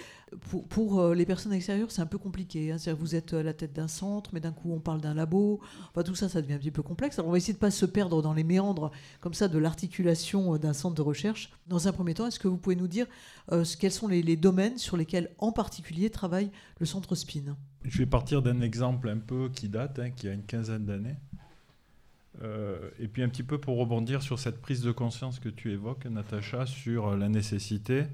[0.69, 2.73] pour, les personnes extérieures, c'est un peu compliqué.
[2.73, 2.77] Hein.
[2.99, 5.61] vous êtes à la tête d'un centre, mais d'un coup on parle d'un labo.
[5.91, 7.19] Enfin, tout ça, ça devient un petit peu complexe.
[7.19, 9.59] Alors on va essayer de ne pas se perdre dans les méandres comme ça de
[9.59, 11.53] l'articulation d'un centre de recherche.
[11.69, 13.07] Dans un premier temps, est-ce que vous pouvez nous dire
[13.79, 14.97] quels sont les, les domaines sur
[15.39, 19.99] en particulier travaille le centre SPIN Je vais partir d'un exemple un peu qui date,
[19.99, 21.17] hein, qui a une quinzaine d'années.
[22.43, 25.73] Euh, et puis un petit peu pour rebondir sur cette prise de conscience que tu
[25.73, 28.05] évoques, Natacha, sur la nécessité,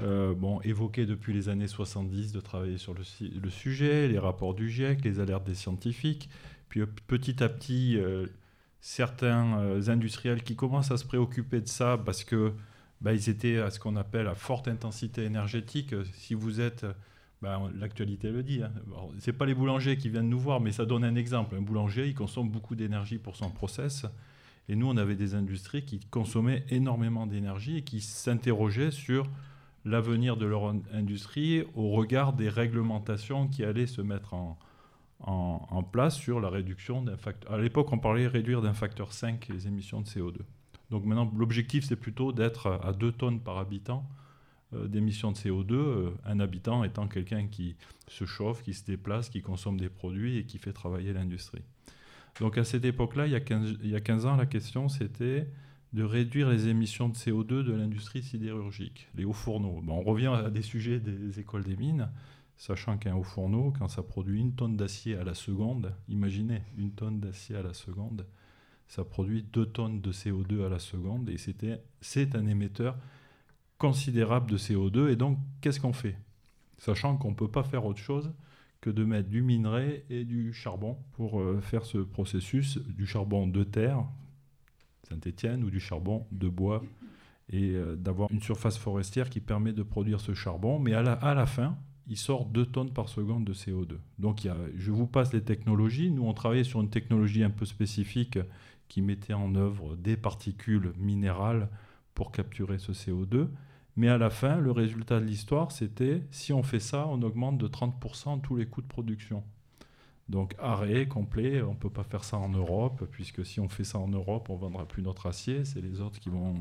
[0.00, 4.54] euh, bon, évoquée depuis les années 70, de travailler sur le, le, sujet, les rapports
[4.54, 6.30] du GIEC, les alertes des scientifiques,
[6.68, 7.98] puis euh, petit à petit,
[8.80, 12.54] certains industriels qui commencent à se préoccuper de ça parce que
[13.02, 15.94] bah, ils étaient à ce qu'on appelle à forte intensité énergétique.
[16.14, 16.86] Si vous êtes,
[17.42, 18.72] bah, l'actualité le dit, hein.
[19.18, 21.56] ce n'est pas les boulangers qui viennent nous voir, mais ça donne un exemple.
[21.56, 24.06] Un boulanger, il consomme beaucoup d'énergie pour son process.
[24.68, 29.28] Et nous, on avait des industries qui consommaient énormément d'énergie et qui s'interrogeaient sur
[29.84, 34.34] l'avenir de leur industrie au regard des réglementations qui allaient se mettre
[35.18, 37.52] en place sur la réduction d'un facteur.
[37.52, 40.36] À l'époque, on parlait de réduire d'un facteur 5 les émissions de CO2.
[40.92, 44.08] Donc maintenant, l'objectif, c'est plutôt d'être à 2 tonnes par habitant
[44.72, 47.76] d'émissions de CO2, un habitant étant quelqu'un qui
[48.08, 51.62] se chauffe, qui se déplace, qui consomme des produits et qui fait travailler l'industrie.
[52.40, 53.32] Donc à cette époque-là, il,
[53.82, 55.48] il, y a 15 ans, la question c'était
[55.92, 59.82] de réduire les émissions de CO2 de l'industrie sidérurgique, les hauts fourneaux.
[59.86, 62.08] on revient à des sujets des écoles des mines,
[62.56, 66.92] sachant qu'un haut fourneau, quand ça produit une tonne d'acier à la seconde, imaginez une
[66.92, 68.26] tonne d'acier à la seconde,
[68.92, 71.38] ça produit deux tonnes de CO2 à la seconde, et
[72.02, 72.94] c'est un émetteur
[73.78, 75.08] considérable de CO2.
[75.08, 76.18] Et donc, qu'est-ce qu'on fait?
[76.76, 78.34] Sachant qu'on ne peut pas faire autre chose
[78.82, 83.46] que de mettre du minerai et du charbon pour euh, faire ce processus, du charbon
[83.46, 84.04] de terre,
[85.08, 86.84] Saint-Étienne, ou du charbon de bois,
[87.48, 90.78] et euh, d'avoir une surface forestière qui permet de produire ce charbon.
[90.78, 91.78] Mais à la, à la fin,
[92.08, 93.96] il sort 2 tonnes par seconde de CO2.
[94.18, 96.10] Donc je vous passe les technologies.
[96.10, 98.38] Nous, on travaillait sur une technologie un peu spécifique
[98.92, 101.70] qui mettait en œuvre des particules minérales
[102.12, 103.48] pour capturer ce CO2.
[103.96, 107.56] Mais à la fin, le résultat de l'histoire, c'était si on fait ça, on augmente
[107.56, 109.44] de 30% tous les coûts de production.
[110.28, 113.84] Donc arrêt complet, on ne peut pas faire ça en Europe, puisque si on fait
[113.84, 116.54] ça en Europe, on ne vendra plus notre acier, c'est les autres qui vont...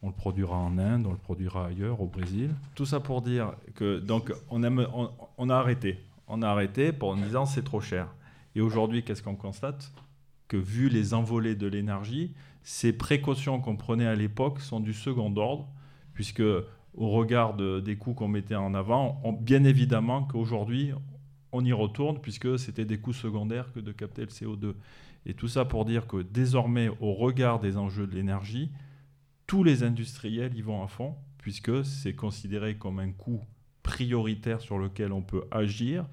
[0.00, 2.54] On le produira en Inde, on le produira ailleurs, au Brésil.
[2.76, 4.70] Tout ça pour dire que donc on a,
[5.36, 5.98] on, a arrêté.
[6.28, 8.08] On a arrêté pour en disant c'est trop cher.
[8.54, 9.92] Et aujourd'hui, qu'est-ce qu'on constate?
[10.48, 15.34] Que vu les envolées de l'énergie, ces précautions qu'on prenait à l'époque sont du second
[15.36, 15.68] ordre
[16.14, 16.42] puisque
[16.94, 20.92] au regard des coûts qu'on mettait en avant, bien évidemment qu'aujourd'hui,
[21.52, 24.74] on y retourne, puisque c'était des coûts secondaires que de capter le CO2.
[25.26, 28.70] Et tout ça pour dire que désormais, au regard des enjeux de l'énergie,
[29.46, 33.42] tous les industriels y vont à fond, puisque c'est considéré comme un coût
[33.82, 36.04] prioritaire sur lequel on peut agir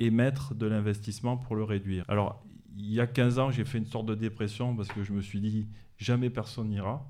[0.00, 2.04] et mettre de l'investissement pour le réduire.
[2.08, 2.43] Alors,
[2.76, 5.20] il y a 15 ans, j'ai fait une sorte de dépression parce que je me
[5.20, 7.06] suis dit, jamais personne n'ira.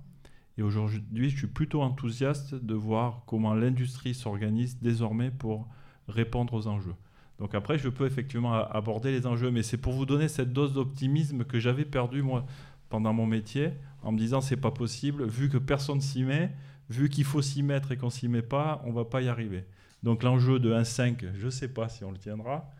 [0.56, 5.68] Et aujourd'hui, je suis plutôt enthousiaste de voir comment l'industrie s'organise désormais pour
[6.08, 6.94] répondre aux enjeux.
[7.38, 10.72] Donc après, je peux effectivement aborder les enjeux, mais c'est pour vous donner cette dose
[10.72, 12.46] d'optimisme que j'avais perdu moi
[12.88, 13.70] pendant mon métier,
[14.02, 16.52] en me disant c'est pas possible, vu que personne s'y met,
[16.90, 19.64] vu qu'il faut s'y mettre et qu'on s'y met pas, on va pas y arriver.
[20.04, 22.70] Donc l'enjeu de 1,5, je sais pas si on le tiendra,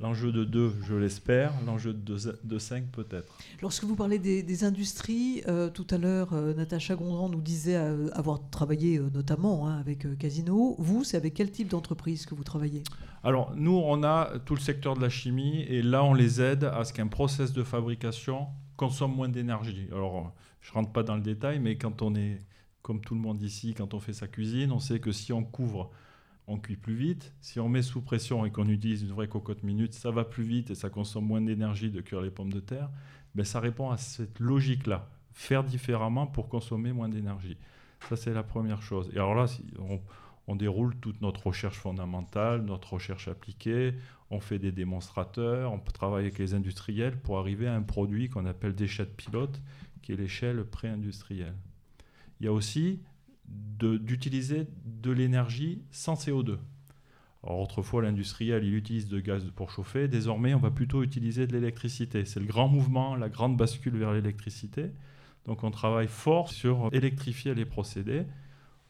[0.00, 1.52] L'enjeu de 2, je l'espère.
[1.66, 3.36] L'enjeu de 5, peut-être.
[3.60, 8.08] Lorsque vous parlez des, industries, euh, tout à l'heure, euh, Natacha Gondran nous disait euh,
[8.14, 10.74] avoir travaillé notamment hein, avec Casino.
[10.78, 12.82] Vous, c'est avec quel type d'entreprise que vous travaillez?
[13.22, 16.64] Alors, nous, on a tout le secteur de la chimie et là, on les aide
[16.64, 19.86] à ce qu'un process de fabrication consomme moins d'énergie.
[19.92, 20.32] Alors,
[20.62, 22.38] je ne rentre pas dans le détail, mais quand on est,
[22.80, 25.44] comme tout le monde ici, quand on fait sa cuisine, on sait que si on
[25.44, 25.90] couvre
[26.50, 27.32] on cuit plus vite.
[27.40, 30.42] Si on met sous pression et qu'on utilise une vraie cocotte minute, ça va plus
[30.42, 32.90] vite et ça consomme moins d'énergie de cuire les pommes de terre.
[33.36, 35.08] Ben, ça répond à cette logique-là.
[35.32, 37.56] Faire différemment pour consommer moins d'énergie.
[38.08, 39.10] Ça, c'est la première chose.
[39.12, 39.46] Et alors là,
[39.78, 40.00] on,
[40.48, 43.94] on, déroule toute notre recherche fondamentale, notre recherche appliquée,
[44.30, 48.46] on fait des démonstrateurs, on travaille avec les industriels pour arriver à un produit qu'on
[48.46, 49.60] appelle déchet de pilote,
[50.02, 51.54] qui est l'échelle pré-industrielle.
[52.40, 53.00] Il y a aussi
[53.78, 56.58] d'utiliser de, l'énergie sans CO2.
[57.42, 60.08] autrefois, l'industriel, il utilise de gaz pour chauffer.
[60.08, 62.24] Désormais, on va plutôt utiliser de l'électricité.
[62.24, 64.90] C'est le grand mouvement, la grande bascule vers l'électricité.
[65.46, 68.24] Donc, on travaille fort sur électrifier les procédés.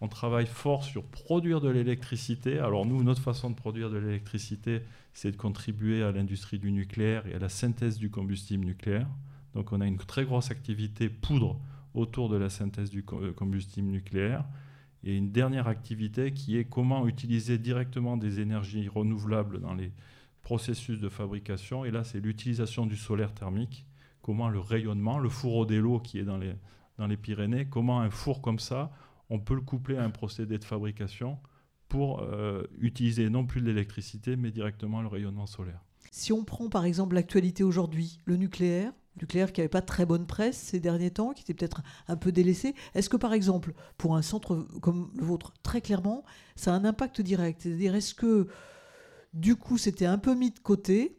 [0.01, 2.59] On travaille fort sur produire de l'électricité.
[2.59, 7.27] Alors, nous, notre façon de produire de l'électricité, c'est de contribuer à l'industrie du nucléaire
[7.27, 9.09] et à la synthèse du combustible nucléaire.
[9.55, 11.61] Donc, on a une très grosse activité poudre
[11.95, 14.45] autour de la synthèse du euh, combustible nucléaire.
[15.03, 19.93] Et une dernière activité qui est comment utiliser directement des énergies renouvelables dans les
[20.43, 21.85] processus de fabrication.
[21.85, 23.87] Et là, c'est l'utilisation du solaire thermique.
[24.23, 26.55] Comment le rayonnement, le four d'eau qui est dans les,
[26.99, 28.93] dans les Pyrénées, comment un four comme ça,
[29.31, 31.39] on peut le coupler à un procédé de fabrication
[31.89, 35.81] pour euh, utiliser non plus l'électricité, mais directement le rayonnement solaire.
[36.11, 40.27] Si on prend par exemple l'actualité aujourd'hui, le nucléaire, nucléaire qui n'avait pas très bonne
[40.27, 42.75] presse ces derniers temps, qui était peut-être un peu délaissé.
[42.95, 46.25] Est-ce que par exemple, pour un centre comme le vôtre, très clairement,
[46.57, 47.63] ça a un impact direct?
[47.63, 48.49] C'est-à-dire, est-ce que
[49.33, 51.19] du coup, c'était un peu mis de côté,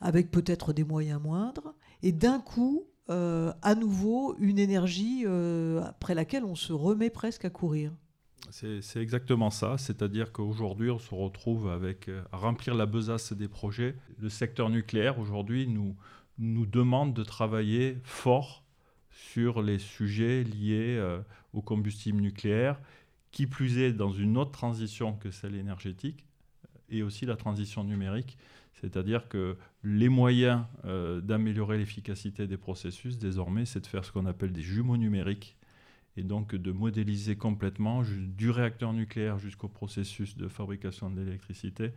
[0.00, 6.14] avec peut-être des moyens moindres, et d'un coup, euh, à nouveau, une énergie euh, après
[6.14, 7.92] laquelle on se remet presque à courir?
[8.50, 13.48] C'est exactement ça, c'est-à-dire qu'aujourd'hui on se retrouve avec euh, à remplir la besace des
[13.48, 13.96] projets.
[14.18, 15.96] Le secteur nucléaire aujourd'hui nous,
[16.38, 18.64] nous demande de travailler fort
[19.10, 21.20] sur les sujets liés euh,
[21.52, 22.78] au combustible nucléaire,
[23.30, 26.26] qui plus est dans une autre transition que celle énergétique,
[26.90, 28.36] et aussi la transition numérique.
[28.74, 34.26] C'est-à-dire que les moyens euh, d'améliorer l'efficacité des processus, désormais, c'est de faire ce qu'on
[34.26, 35.56] appelle des jumeaux numériques.
[36.18, 41.92] et donc de modéliser complètement du réacteur nucléaire jusqu'au processus de fabrication de l'électricité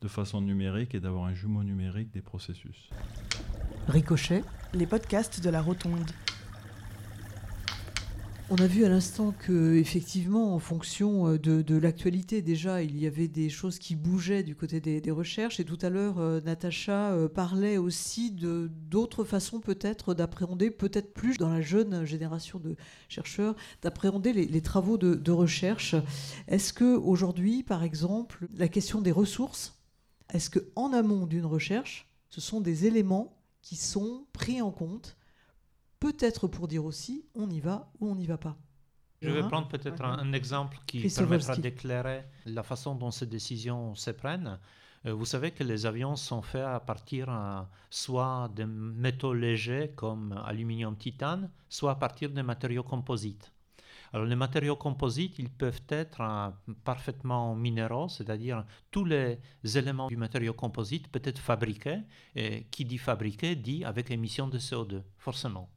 [0.00, 2.88] de façon numérique et d'avoir un jumeau numérique des processus.
[3.88, 4.42] Ricochet.
[4.72, 6.10] Les podcasts de la Rotonde.
[8.52, 13.06] On a vu à l'instant que, effectivement, en fonction euh, de, l'actualité, déjà, il y
[13.06, 15.60] avait des choses qui bougeaient du côté des, recherches.
[15.60, 21.14] Et tout à l'heure, euh, Natacha euh, parlait aussi de d'autres façons, peut-être, d'appréhender, peut-être
[21.14, 22.74] plus dans la jeune génération de
[23.08, 25.94] chercheurs, d'appréhender les, travaux de, de recherche.
[26.48, 29.79] Est-ce que aujourd'hui, par exemple, la question des ressources,
[30.32, 35.16] est-ce que en amont d'une recherche, ce sont des éléments qui sont pris en compte?
[35.98, 38.56] Peut-être pour dire aussi on y va ou on n'y va pas.
[39.22, 44.10] Je vais prendre peut-être un, exemple qui permettra d'éclairer la façon dont ces décisions se
[44.10, 44.58] prennent.
[45.06, 49.92] Euh, vous savez que les avions sont faits à partir euh, soit de métaux légers
[49.94, 53.52] comme aluminium titane, soit à partir de matériaux composites.
[54.12, 56.50] Alors les matériaux composites, ils peuvent être euh,
[56.84, 59.38] parfaitement minéraux, c'est-à-dire tous les
[59.74, 62.00] éléments du matériau composite peuvent être fabriqués,
[62.34, 65.68] et qui dit fabriqué dit avec émission de CO2, forcément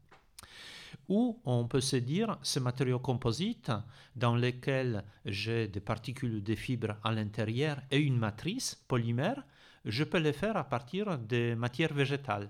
[1.10, 3.72] ou on peut se dire ce matériau composite
[4.16, 9.44] dans lequel j'ai des particules de fibres à l'intérieur et une matrice polymère,
[9.86, 12.50] je peux les faire à partir des matières végétales.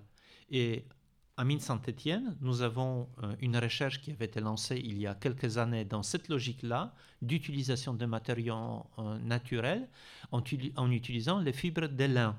[1.35, 5.15] À Mine Saint-Étienne, nous avons euh, une recherche qui avait été lancée il y a
[5.15, 6.93] quelques années dans cette logique-là
[7.23, 9.87] d'utilisation de matériaux euh, naturels
[10.31, 10.43] en,
[10.75, 12.37] en, utilisant les fibres de lin.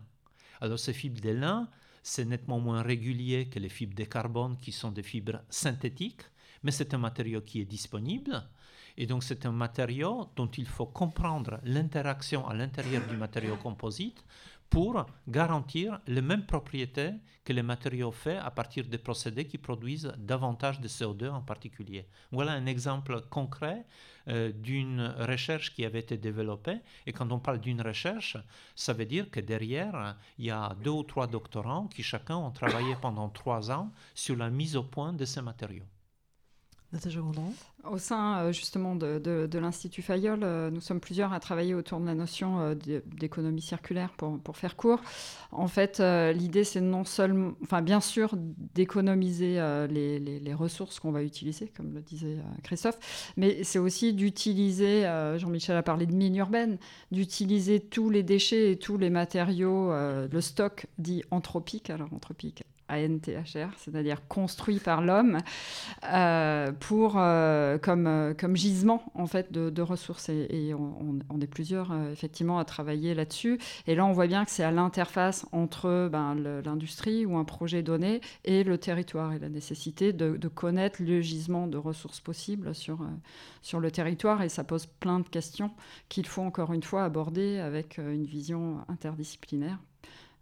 [0.61, 1.69] Alors ces fibres de lin,
[2.05, 6.23] c'est nettement moins régulier que les fibres de carbone qui sont des fibres synthétiques,
[6.63, 8.45] mais c'est un matériau qui est disponible.
[8.97, 14.25] Et donc c'est un matériau dont il faut comprendre l'interaction à l'intérieur du matériau composite
[14.71, 17.13] pour garantir les mêmes propriétés
[17.45, 22.07] que les matériaux faits à partir des procédés qui produisent davantage de CO2 en particulier.
[22.33, 23.85] Voilà un exemple concret
[24.29, 26.79] euh, d'une recherche qui avait été développée.
[27.07, 28.37] Et quand on parle d'une recherche,
[28.75, 32.51] ça veut dire que derrière, il y a deux ou trois doctorants qui chacun ont
[32.51, 35.85] travaillé pendant trois ans sur la mise au point de ces matériaux.
[37.91, 42.07] Au sein euh, justement de, l'Institut Fayol, euh, nous sommes plusieurs à travailler autour de
[42.07, 42.75] la notion euh,
[43.07, 45.01] d'économie circulaire pour, faire court.
[45.53, 51.23] En fait, l'idée c'est non seulement, enfin bien sûr, d'économiser les, les, ressources qu'on va
[51.23, 55.03] utiliser, comme le disait Christophe, mais c'est aussi d'utiliser,
[55.37, 56.79] Jean-Michel a parlé de mine urbaine,
[57.11, 63.71] d'utiliser tous les déchets et tous les matériaux, le stock dit anthropique, alors anthropique ANTHR,
[63.77, 65.39] c'est-à-dire construit par l'homme,
[66.13, 70.29] euh, euh, comme, euh, comme gisement en fait de, ressources.
[70.29, 73.59] Et, on, est plusieurs effectivement à travailler là-dessus.
[73.87, 77.83] Et là, on voit bien que c'est à l'interface entre ben, l'industrie ou un projet
[77.83, 82.75] donné et le territoire et la nécessité de, de connaître le gisement de ressources possibles
[82.75, 83.01] sur,
[83.63, 84.43] sur le territoire.
[84.43, 85.71] Et ça pose plein de questions
[86.09, 89.79] qu'il faut encore une fois aborder avec une vision interdisciplinaire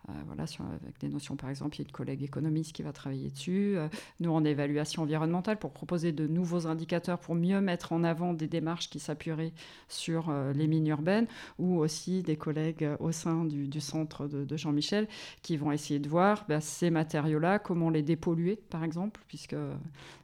[0.08, 0.44] euh, voilà,
[0.82, 3.74] avec des notions, par exemple, il y a une collègue économiste qui va travailler dessus.
[3.76, 3.88] Euh,
[4.18, 8.48] nous, en évaluation environnementale, pour proposer de nouveaux indicateurs pour mieux mettre en avant des
[8.48, 9.52] démarches qui s'appuieraient
[9.88, 15.08] sur euh, les mines urbaines, ou aussi des collègues au sein du, centre de, Jean-Michel
[15.42, 19.56] qui vont essayer de voir bah, ces matériaux-là, comment les dépolluer, par exemple, puisque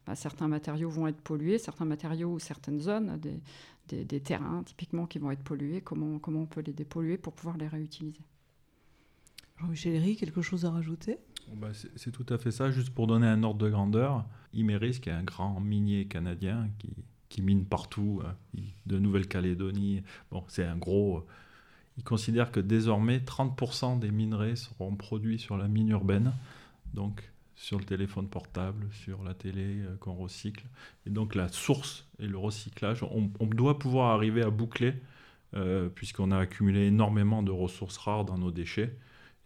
[0.07, 5.07] bah, certains matériaux vont être pollués, certains matériaux ou certaines zones, des, des, terrains typiquement
[5.07, 8.21] qui vont être pollués, comment, comment on peut les dépolluer pour pouvoir les réutiliser.
[9.61, 11.19] Jean-Michel Herry, quelque chose à rajouter?
[11.55, 12.71] Bah, C'est tout à fait ça.
[12.71, 16.69] Juste pour donner un ordre de grandeur, Imeris, qui est un grand minier canadien
[17.29, 21.27] qui, mine partout, euh, de Nouvelle-Calédonie, bon, c'est un gros.
[21.97, 26.33] Il considère que désormais 30% des minerais seront produits sur la mine urbaine,
[26.95, 30.65] donc sur le téléphone portable, sur la télé euh, qu'on recycle.
[31.07, 34.95] Et donc la source et le recyclage, on, doit pouvoir arriver à boucler,
[35.55, 38.97] euh, puisqu'on a accumulé énormément de ressources rares dans nos déchets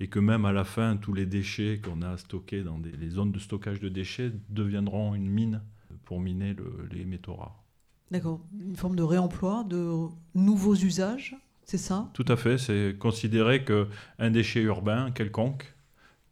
[0.03, 3.31] et que même à la fin, tous les déchets qu'on a stockés dans les zones
[3.31, 5.63] de stockage de déchets deviendront une mine
[6.05, 6.57] pour miner
[6.91, 7.63] les métaux rares.
[8.11, 8.41] D'accord.
[8.61, 12.11] Une forme de réemploi, de nouveaux usages, c'est ça?
[12.15, 12.59] Tout à fait.
[12.59, 15.73] C'est considérer qu'un déchet urbain quelconque,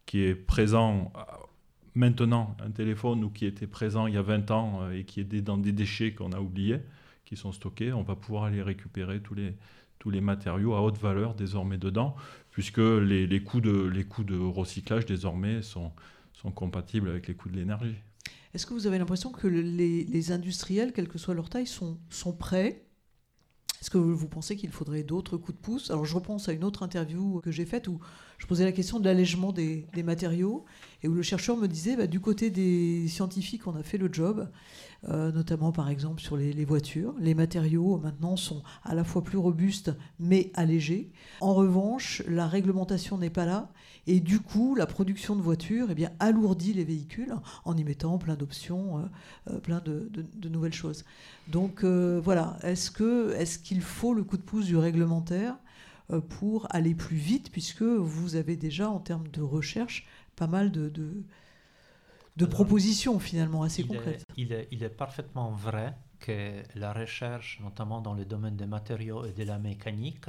[0.05, 1.13] qui est présent
[1.95, 5.21] maintenant, un téléphone ou qui était présent il y a 20 ans euh, et qui
[5.21, 6.81] est dans des déchets qu'on a oubliés,
[7.23, 9.55] qui sont stockés, on va pouvoir aller récupérer tous les,
[10.01, 12.15] tous les matériaux à haute valeur désormais dedans,
[12.51, 15.91] puisque les, les, coûts, de, les coûts de recyclage désormais sont,
[16.33, 17.95] sont compatibles avec les coûts de l'énergie.
[18.53, 21.97] Est-ce que vous avez l'impression que les, les, industriels, quelle que soit leur taille, sont,
[22.09, 22.85] sont prêts?
[23.81, 25.89] Est-ce que vous pensez qu'il faudrait d'autres coups de pouce?
[25.89, 27.99] Alors je repense à une autre interview que j'ai faite où
[28.37, 30.65] je posais la question de l'allègement des, matériaux
[31.01, 34.09] et où le chercheur me disait, bah, du côté des scientifiques, on a fait le
[34.11, 34.51] job,
[35.09, 37.15] euh, notamment par exemple sur les, voitures.
[37.19, 41.11] Les matériaux maintenant sont à la fois plus robustes mais allégés.
[41.39, 43.71] En revanche, la réglementation n'est pas là
[44.05, 47.33] et du coup, la production de voitures eh bien, alourdit les véhicules
[47.65, 49.01] en y mettant plein d'options, euh,
[49.49, 50.09] euh, plein de,
[50.47, 51.03] nouvelles choses.
[51.47, 52.91] Donc voilà, est-ce
[53.57, 55.57] qu'il faut le coup de pouce du réglementaire
[56.29, 60.91] pour aller plus vite, puisque vous avez déjà, en termes de recherche, pas mal de
[62.45, 64.25] propositions finalement assez concrètes.
[64.37, 69.25] il, est, il, est, parfaitement vrai que la recherche, notamment dans le domaine des matériaux
[69.25, 70.27] et de la mécanique,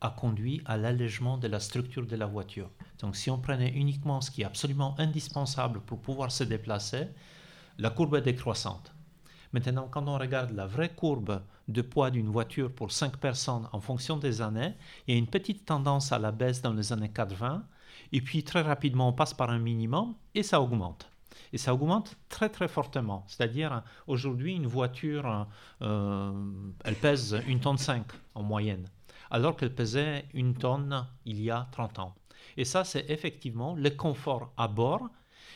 [0.00, 2.70] a conduit à l'allègement de la structure de la voiture.
[3.00, 7.08] Donc si on prenait uniquement ce qui est absolument indispensable pour pouvoir se déplacer,
[7.78, 8.92] la courbe est décroissante.
[9.52, 13.80] Maintenant, quand on regarde la vraie courbe de poids d'une voiture pour 5 personnes en
[13.80, 14.74] fonction des années,
[15.06, 17.64] il y a une petite tendance à la baisse dans les années 80,
[18.12, 21.10] et puis très rapidement on passe par un minimum et ça augmente.
[21.52, 23.24] Et ça augmente très très fortement.
[23.26, 25.46] C'est-à-dire, aujourd'hui, une voiture,
[25.82, 26.32] euh,
[26.84, 28.04] elle pèse une tonne 5
[28.34, 28.88] en moyenne,
[29.30, 32.14] alors qu'elle pesait une tonne il y a 30 ans.
[32.56, 35.08] Et ça, c'est effectivement le confort à bord.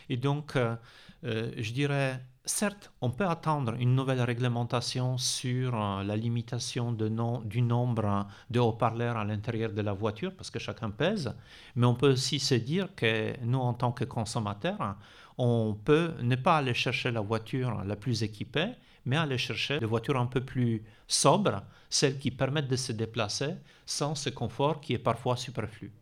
[0.08, 0.76] Et donc, euh,
[1.24, 8.26] euh, je dirais, certes, on peut attendre une nouvelle réglementation sur la limitation du nombre
[8.50, 11.34] de haut-parleurs à l'intérieur de la voiture, parce que chacun pèse,
[11.74, 14.96] mais on peut aussi se dire que nous, en tant que consommateurs,
[15.38, 18.72] on peut ne pas aller chercher la voiture la plus équipée,
[19.04, 23.54] mais aller chercher des voitures un peu plus sobres, celles qui permettent de se déplacer
[23.84, 25.92] sans ce confort qui est parfois superflu.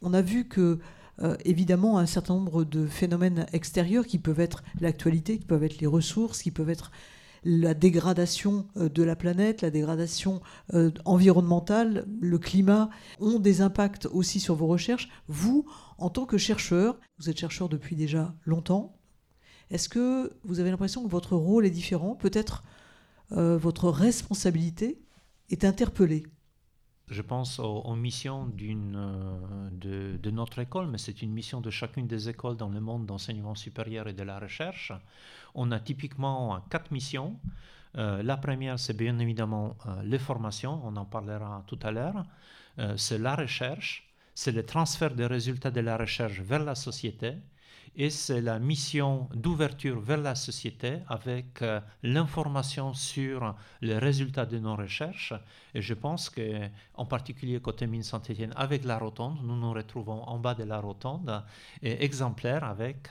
[0.00, 0.80] On a vu que
[1.22, 5.80] euh, évidemment un certain nombre de phénomènes extérieurs qui peuvent être l'actualité, qui peuvent être
[5.80, 6.90] les ressources, qui peuvent être
[7.44, 10.42] la dégradation euh, de la planète, la dégradation
[10.74, 12.90] euh, environnementale, le climat,
[13.20, 15.08] ont des impacts aussi sur vos recherches.
[15.28, 15.66] Vous,
[15.98, 18.96] en tant que chercheur, vous êtes chercheur depuis déjà longtemps,
[19.70, 22.14] est-ce que vous avez l'impression que votre rôle est différent?
[22.14, 22.62] Peut-être
[23.32, 25.00] euh, votre responsabilité
[25.50, 26.24] est interpellée?
[27.08, 32.28] Je pense aux, missions de, de, notre école, mais c'est une mission de chacune des
[32.28, 34.92] écoles dans le monde d'enseignement supérieur et de la recherche.
[35.54, 37.38] On a typiquement quatre missions.
[37.98, 42.24] Euh, la première, c'est bien évidemment euh, les formations, on en parlera tout à l'heure.
[42.78, 47.34] Euh, c'est la recherche, c'est le transfert des résultats de la recherche vers la société
[47.96, 51.62] et c'est la mission d'ouverture vers la société avec
[52.02, 55.34] l'information sur les résultats de nos recherches.
[55.74, 60.22] Et je pense que, en particulier côté mine Saint-Étienne, avec la rotonde, nous nous retrouvons
[60.22, 61.44] en bas de la rotonde
[61.82, 63.10] et exemplaires avec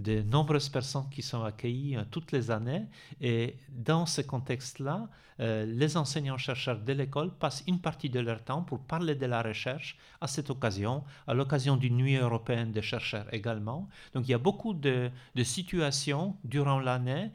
[0.00, 2.84] de nombreuses personnes qui sont accueillies euh, toutes les années.
[3.20, 5.08] Et dans ce contexte-là,
[5.40, 9.42] euh, les enseignants-chercheurs de l'école passent une partie de leur temps pour parler de la
[9.42, 13.88] recherche à cette occasion, à l'occasion d'une nuit européenne des chercheurs également.
[14.14, 15.10] Donc il y a beaucoup de,
[15.42, 17.30] situations durant l'année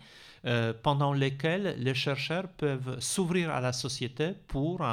[0.46, 4.86] euh, pendant lesquelles les chercheurs peuvent s'ouvrir à la société pour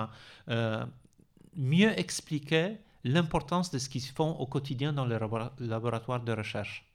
[1.54, 5.18] mieux expliquer l'importance de ce qu'ils font au quotidien dans les
[5.60, 6.91] laboratoires de recherche.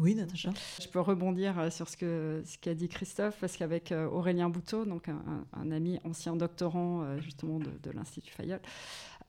[0.00, 0.50] Oui, Natacha.
[0.80, 4.86] Je peux rebondir euh, sur ce qu'a ce dit Christophe, parce qu'avec euh, Aurélien Bouteau,
[4.86, 8.60] donc un, ami ancien doctorant euh, justement de, l'Institut Fayol,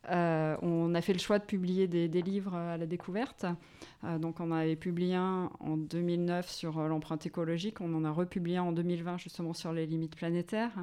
[0.09, 3.45] on a fait le choix de publier des, livres à la découverte.
[4.19, 8.63] donc on avait publié un en 2009 sur l'empreinte écologique, on en a republié un
[8.63, 10.73] en 2020 justement sur les limites planétaires.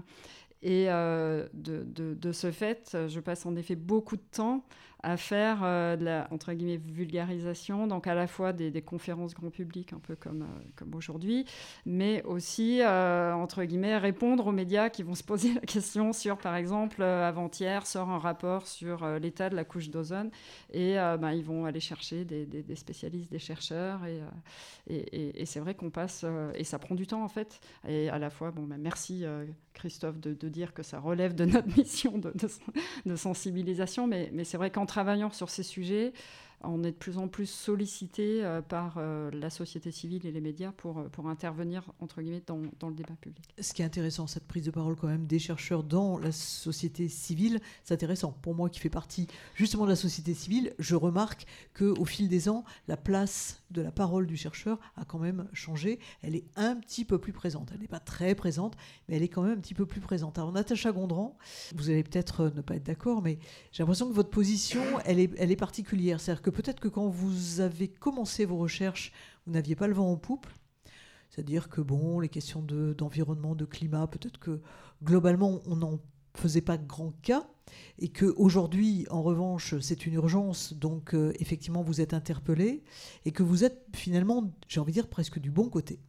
[0.63, 4.65] Et de, de, ce fait, je passe en effet beaucoup de temps
[5.03, 9.51] à faire euh, de la entre guillemets vulgarisation, donc à la fois des, conférences grand
[9.51, 11.45] public, un peu comme, euh, comme aujourd'hui,
[11.87, 16.39] mais aussi euh, entre guillemets répondre aux médias qui vont se poser la question sur,
[16.39, 20.31] par exemple, avant-hier sort un rapport sur l'état de la couche d'ozone,
[20.73, 24.01] et ben, ils vont aller chercher des, des, spécialistes, des chercheurs,
[24.87, 26.25] et, et, c'est vrai qu'on passe,
[26.55, 29.25] et ça prend du temps en fait, et à la fois, bon, ben, merci
[29.79, 32.49] Christophe de, de, dire que ça relève de notre mission de, de,
[33.07, 36.13] de sensibilisation, mais, mais c'est vrai qu'en travaillant sur ces sujets,
[36.63, 40.41] on est de plus en plus sollicité euh, par euh, la société civile et les
[40.41, 43.45] médias pour, euh, pour intervenir, entre guillemets, dans, dans, le débat public.
[43.61, 47.09] Ce qui est intéressant, cette prise de parole quand même des chercheurs dans la société
[47.09, 48.33] civile, c'est intéressant.
[48.43, 52.49] Pour moi qui fais partie justement de la société civile, je remarque qu'au fil des
[52.49, 55.99] ans, la place de la parole du chercheur a quand même changé.
[56.23, 57.71] Elle est un petit peu plus présente.
[57.73, 58.77] Elle n'est pas très présente,
[59.09, 60.39] mais elle est quand même un petit peu plus présente.
[60.39, 61.37] Alors Natacha Gondran,
[61.75, 63.39] vous allez peut-être ne pas être d'accord, mais
[63.73, 66.21] j'ai l'impression que votre position, elle est, elle est particulière.
[66.21, 69.13] C'est-à-dire peut-être que quand vous avez commencé vos recherches,
[69.47, 70.47] vous n'aviez pas le vent en poupe.
[71.31, 74.61] C'est-à-dire que bon, les questions d'environnement, de, climat, peut-être que
[75.03, 76.01] globalement, on en
[76.35, 77.47] faisait pas grand cas
[77.99, 82.83] et que aujourd'hui, en revanche, c'est une urgence, donc euh, effectivement, vous êtes interpellé
[83.25, 86.01] et que vous êtes finalement, j'ai envie de dire, presque du bon côté.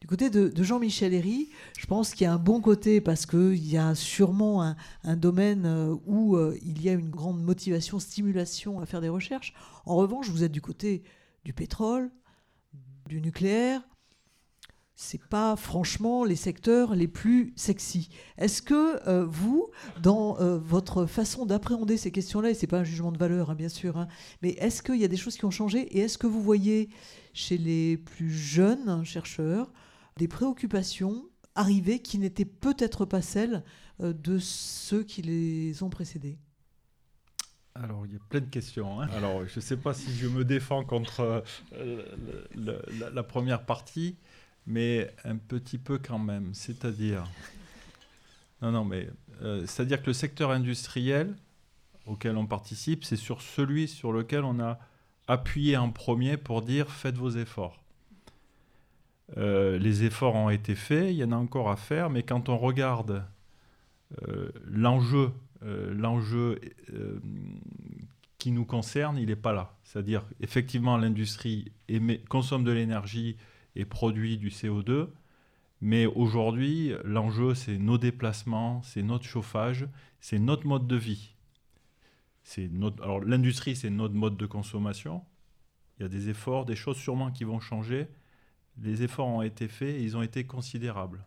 [0.00, 1.48] Du côté de, Jean-Michel Herry,
[1.78, 5.64] je pense qu'il y a un bon côté parce qu'il y a sûrement un, domaine
[5.64, 9.54] euh, où euh, il y a une grande motivation, stimulation à faire des recherches.
[9.86, 11.02] En revanche, vous êtes du côté
[11.44, 12.10] du pétrole,
[13.08, 13.82] du nucléaire,
[14.98, 18.08] c'est pas franchement les secteurs les plus sexy.
[18.38, 19.68] Est-ce que euh, vous,
[20.02, 23.54] dans euh, votre façon d'appréhender ces questions-là, et c'est pas un jugement de valeur, hein,
[23.54, 24.08] bien sûr, hein,
[24.40, 26.88] mais est-ce qu'il y a des choses qui ont changé et est-ce que vous voyez
[27.34, 29.70] chez les plus jeunes chercheurs
[30.16, 33.64] des préoccupations arriver qui n'étaient peut-être pas celles
[34.00, 36.38] euh, de ceux qui les ont précédés
[37.78, 39.02] alors, il y a plein de questions.
[39.02, 39.08] Hein.
[39.14, 41.44] Alors, je ne sais pas si je me défends contre
[42.54, 44.16] la, première partie
[44.66, 46.54] mais un petit peu quand même.
[46.54, 47.24] C'est-à-dire.
[48.62, 49.10] Non, non, mais.
[49.42, 51.36] Euh, c'est-à-dire que le secteur industriel
[52.06, 54.78] auquel on participe, c'est sur celui sur lequel on a
[55.28, 57.78] appuyé en premier pour dire faites vos efforts.
[59.36, 62.48] Euh, les efforts ont été faits, il y en a encore à faire, mais quand
[62.48, 63.24] on regarde
[64.26, 66.58] euh, l'enjeu, l'enjeu
[68.38, 69.74] qui nous concerne, il n'est pas là.
[69.84, 71.72] C'est-à-dire, effectivement, l'industrie
[72.30, 73.36] consomme de l'énergie,
[73.76, 75.08] et produit du CO2.
[75.80, 79.86] Mais aujourd'hui, l'enjeu, c'est nos déplacements, c'est notre chauffage,
[80.20, 81.34] c'est notre mode de vie.
[82.42, 83.02] C'est notre...
[83.02, 85.22] Alors l'industrie, c'est notre mode de consommation.
[85.98, 88.08] Il y a des efforts, des choses sûrement qui vont changer.
[88.82, 91.24] Les efforts ont été faits et ils ont été considérables.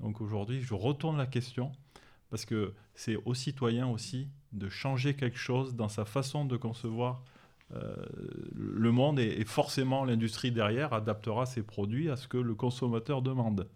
[0.00, 1.72] Donc aujourd'hui, je retourne la question
[2.30, 7.22] parce que c'est aux citoyens aussi de changer quelque chose dans sa façon de concevoir
[7.70, 13.68] le monde et, forcément l'industrie derrière adaptera ses produits à ce que le consommateur demande.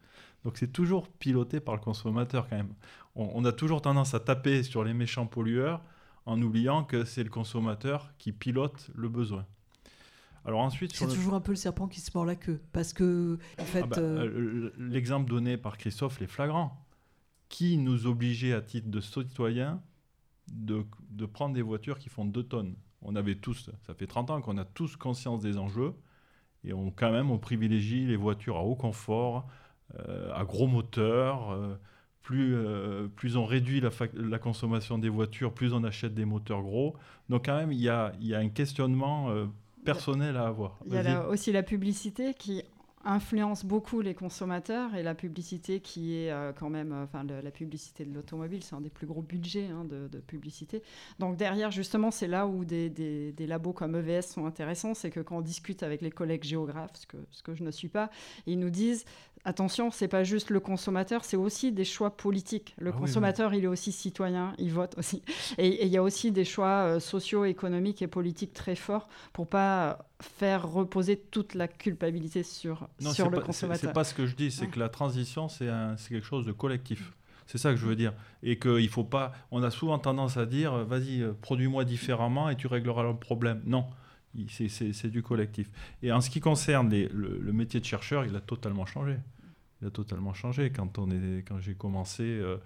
[0.45, 2.74] Donc c'est toujours piloté par le consommateur quand même.
[3.16, 5.82] On, a toujours tendance à taper sur les méchants pollueurs
[6.26, 9.45] en oubliant que c'est le consommateur qui pilote le besoin.
[10.45, 13.39] Alors ensuite, c'est toujours un peu le serpent qui se mord la queue, parce que
[13.59, 16.84] en fait, ah bah, euh, l'exemple donné par Christophe est flagrant.
[17.49, 19.82] Qui nous obligeait à titre de citoyen
[20.53, 22.76] de, de prendre des voitures qui font 2 tonnes?
[23.03, 25.94] On avait tous, ça fait 30 ans qu'on a tous conscience des enjeux,
[26.64, 29.46] et on, quand même, on privilégie les voitures à haut confort,
[29.99, 31.51] euh, à gros moteur.
[31.51, 31.76] Euh,
[32.22, 36.94] plus, euh, plus on réduit la, consommation des voitures, plus on achète des moteurs gros.
[37.30, 39.32] Donc quand même, il y a, y a un questionnement
[39.82, 40.78] personnel à avoir.
[40.84, 42.62] Il y a aussi la publicité qui
[43.09, 47.50] influence beaucoup les consommateurs et la publicité qui est euh, quand même, euh, enfin la
[47.50, 50.82] publicité de l'automobile, c'est un des plus gros budgets hein, de, publicité.
[51.18, 55.38] Donc derrière, justement, c'est là où des, labos comme EVS sont intéressants, c'est que quand
[55.38, 56.92] on discute avec les collègues géographes,
[57.30, 58.11] ce que je ne suis pas,
[58.46, 59.04] ils nous disent
[59.45, 62.74] attention, c'est pas juste le consommateur, c'est aussi des choix politiques.
[62.78, 65.22] Le ah consommateur, il est aussi citoyen, il vote aussi.
[65.59, 69.47] Et il y a aussi des choix euh, sociaux, économiques et politiques très forts pour
[69.49, 73.91] pas faire reposer toute la culpabilité sur, sur le consommateur.
[73.91, 75.68] C'est pas ce que je dis, c'est que la transition, c'est
[76.09, 77.12] quelque chose de collectif.
[77.47, 78.12] C'est ça que je veux dire.
[78.43, 79.32] Et qu'il faut pas.
[79.51, 83.62] On a souvent tendance à dire vas-y, euh, produis-moi différemment et tu régleras le problème.
[83.64, 83.86] Non,
[84.49, 85.70] c'est du collectif.
[86.03, 89.16] Et en ce qui concerne le, métier de chercheur, il a totalement changé.
[89.81, 90.70] Il a totalement changé.
[90.70, 92.57] Quand, quand j'ai commencé, euh,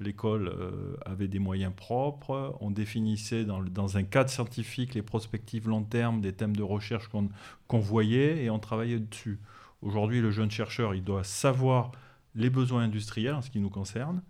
[0.00, 2.56] l'école euh, avait des moyens propres.
[2.60, 7.08] On définissait dans, dans, un cadre scientifique les prospectives long terme des thèmes de recherche
[7.08, 9.38] qu'on voyait et on travaillait dessus.
[9.82, 11.92] Aujourd'hui, le jeune chercheur, il doit savoir
[12.34, 14.22] les besoins industriels en ce qui nous concerne,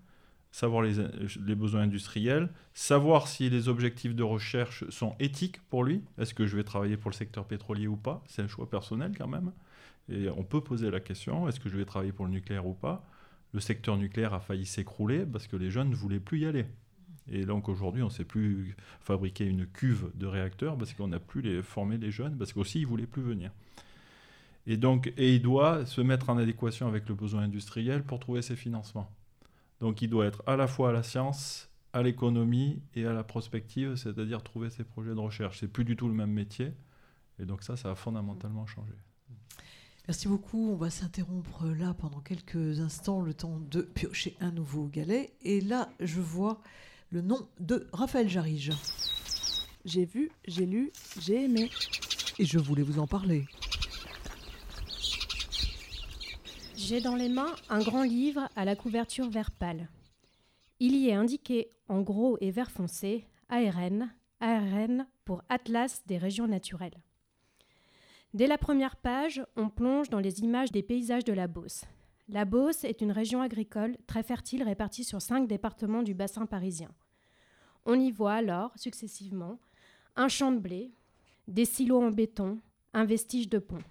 [0.55, 6.05] savoir les, besoins industriels, savoir si les objectifs de recherche sont éthiques pour lui.
[6.17, 8.23] Est-ce que je vais travailler pour le secteur pétrolier ou pas?
[8.29, 9.51] C'est un choix personnel quand même.
[10.09, 12.73] Et on peut poser la question, est-ce que je vais travailler pour le nucléaire ou
[12.73, 13.05] pas?
[13.53, 16.67] Le secteur nucléaire a failli s'écrouler parce que les jeunes ne voulaient plus y aller.
[17.29, 21.19] Et donc aujourd'hui, on ne sait plus fabriquer une cuve de réacteurs parce qu'on n'a
[21.19, 23.51] plus les, formé les jeunes, parce qu'aussi ils ne voulaient plus venir.
[24.69, 28.41] Et donc, et il doit se mettre en adéquation avec le besoin industriel pour trouver
[28.41, 29.11] ses financements.
[29.85, 33.23] Donc il doit être à la fois à la science, à l'économie et à la
[33.23, 35.61] prospective, c'est-à-dire trouver ses projets de recherche.
[35.61, 36.73] C'est plus du tout le même métier.
[37.39, 38.95] Et donc ça, ça a fondamentalement changé.
[40.09, 40.71] Merci beaucoup.
[40.71, 45.35] On va s'interrompre là pendant quelques instants, le temps de piocher un nouveau galet.
[45.43, 46.63] Et là, je vois
[47.11, 48.73] le nom de Raphaël Jarige.
[49.85, 51.69] J'ai vu, j'ai lu, j'ai aimé.
[52.39, 53.45] Et je voulais vous en parler.
[56.87, 59.89] J'ai dans les mains un grand livre à la couverture vert pâle.
[60.81, 66.47] Il y est indiqué en gros et vert foncé ARN, ARN pour Atlas des régions
[66.47, 67.01] naturelles.
[68.35, 71.87] Dès la première page, on plonge dans les images des paysages de la Beauce.
[72.29, 76.91] La Beauce est une région agricole très fertile répartie sur cinq départements du bassin parisien.
[77.87, 79.59] On y voit alors, successivement,
[80.17, 80.93] un champ de blé,
[81.49, 82.61] des silos en béton,
[82.93, 83.83] un vestige de pont.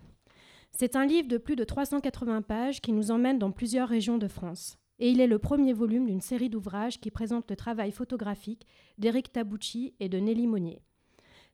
[0.76, 4.28] C'est un livre de plus de 380 pages qui nous emmène dans plusieurs régions de
[4.28, 4.80] France.
[4.98, 8.66] Et il est le premier volume d'une série d'ouvrages qui présentent le travail photographique
[8.98, 10.82] d'Éric Tabucci et de Nelly Monnier.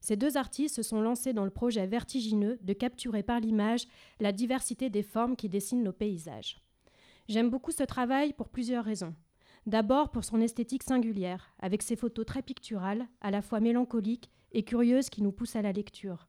[0.00, 3.86] Ces deux artistes se sont lancés dans le projet vertigineux de capturer par l'image
[4.20, 6.58] la diversité des formes qui dessinent nos paysages.
[7.28, 9.14] J'aime beaucoup ce travail pour plusieurs raisons.
[9.66, 14.62] D'abord pour son esthétique singulière, avec ses photos très picturales, à la fois mélancoliques et
[14.62, 16.26] curieuses qui nous poussent à la lecture.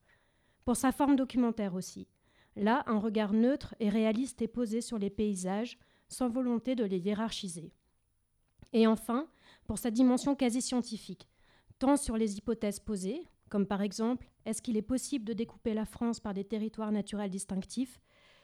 [0.65, 2.09] Pour sa forme documentaire aussi.
[2.55, 5.77] Là, un regard neutre et réaliste est posé sur les paysages,
[6.09, 7.71] sans volonté de les hiérarchiser.
[8.73, 9.27] Et enfin,
[9.67, 11.27] pour sa dimension quasi scientifique,
[11.79, 15.85] tant sur les hypothèses posées, comme par exemple est-ce qu'il est possible de découper la
[15.85, 17.99] France par des territoires naturels distinctifs,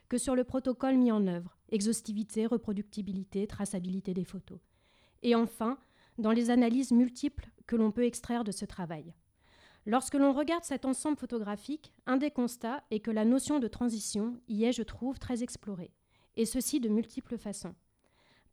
[0.10, 4.60] que sur le protocole mis en œuvre, exhaustivité, reproductibilité, traçabilité des photos.
[5.22, 5.78] Et enfin,
[6.18, 9.14] dans les analyses multiples que l'on peut extraire de ce travail.
[9.90, 14.38] Lorsque l'on regarde cet ensemble photographique, un des constats est que la notion de transition
[14.50, 15.94] y est, je trouve, très explorée,
[16.36, 17.74] et ceci de multiples façons.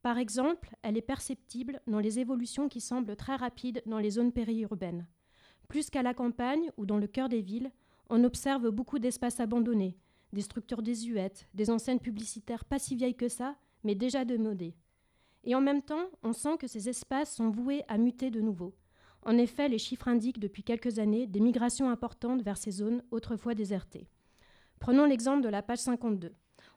[0.01, 4.31] Par exemple, elle est perceptible dans les évolutions qui semblent très rapides dans les zones
[4.31, 5.09] périurbaines.
[5.67, 7.73] Plus qu'à la campagne ou dans le cœur des villes,
[8.11, 9.99] on observe beaucoup d'espaces abandonnés,
[10.33, 14.77] des structures désuètes, des enseignes publicitaires pas si vieilles que ça, mais déjà démodées.
[15.43, 18.73] Et en même temps, on sent que ces espaces sont voués à muter de nouveau.
[19.25, 23.55] En effet, les chiffres indiquent depuis quelques années des migrations importantes vers ces zones autrefois
[23.55, 24.09] désertées.
[24.81, 26.33] Prenons l'exemple de la page 52.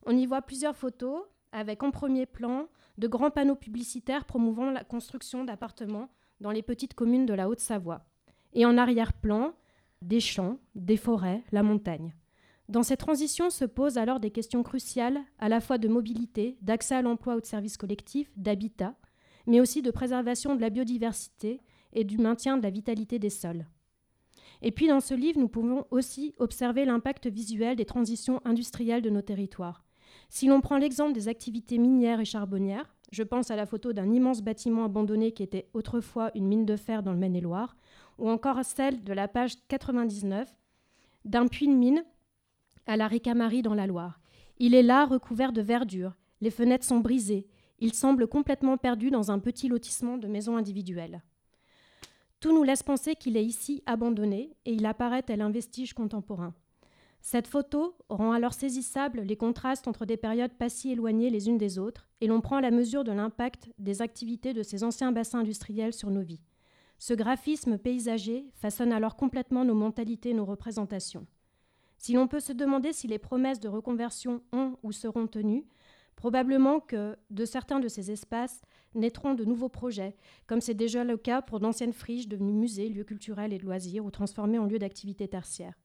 [0.06, 2.68] On y voit plusieurs photos avec en premier plan
[2.98, 8.06] de grands panneaux publicitaires promouvant la construction d'appartements dans les petites communes de la Haute-Savoie.
[8.54, 9.54] Et en arrière-plan,
[10.02, 12.14] des champs, des forêts, la montagne.
[12.70, 16.96] Dans ces transitions se posent alors des questions cruciales à la fois de mobilité, d'accès
[16.96, 18.96] à l'emploi ou de services collectifs, d'habitat,
[19.48, 21.62] mais aussi de préservation de la biodiversité
[21.94, 23.66] et du maintien de la vitalité des sols.
[24.62, 29.10] Et puis dans ce livre, nous pouvons aussi observer l'impact visuel des transitions industrielles de
[29.10, 29.84] nos territoires.
[30.30, 34.12] Si l'on prend l'exemple des activités minières et charbonnières, je pense à la photo d'un
[34.12, 37.78] immense bâtiment abandonné qui était autrefois une mine de fer dans le Maine-et-Loire,
[38.18, 40.54] ou encore à celle de la page 99
[41.24, 42.04] d'un puits de mine
[42.86, 44.20] à la Ricamarie dans la Loire.
[44.58, 47.48] Il est là recouvert de verdure, les fenêtres sont brisées,
[47.80, 51.22] il semble complètement perdu dans un petit lotissement de maisons individuelles.
[52.40, 56.54] Tout nous laisse penser qu'il est ici abandonné et il apparaît tel un vestige contemporain.
[57.20, 61.58] Cette photo rend alors saisissables les contrastes entre des périodes pas si éloignées les unes
[61.58, 65.40] des autres et l'on prend la mesure de l'impact des activités de ces anciens bassins
[65.40, 66.42] industriels sur nos vies.
[67.00, 71.28] Ce graphisme paysager façonne alors complètement nos mentalités et nos représentations.
[71.98, 75.66] Si l'on peut se demander si les promesses de reconversion ont ou seront tenues,
[76.18, 78.60] probablement que de certains de ces espaces
[78.96, 83.06] naîtront de nouveaux projets, comme c'est déjà le cas pour d'anciennes friches devenues musées, lieux
[83.06, 85.80] culturels et de loisirs ou transformées en lieux d'activité tertiaire.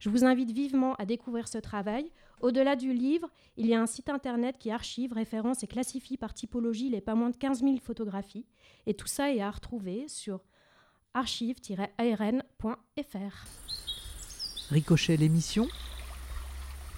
[0.00, 2.10] Je vous invite vivement à découvrir ce travail.
[2.40, 6.34] Au-delà du livre, il y a un site internet qui archive, référence et classifie par
[6.34, 8.44] typologie les pas moins de 15 000 photographies.
[8.86, 10.44] Et tout ça est à retrouver sur
[11.14, 13.46] archive-arn.fr.
[14.70, 15.66] Ricochet l'émission?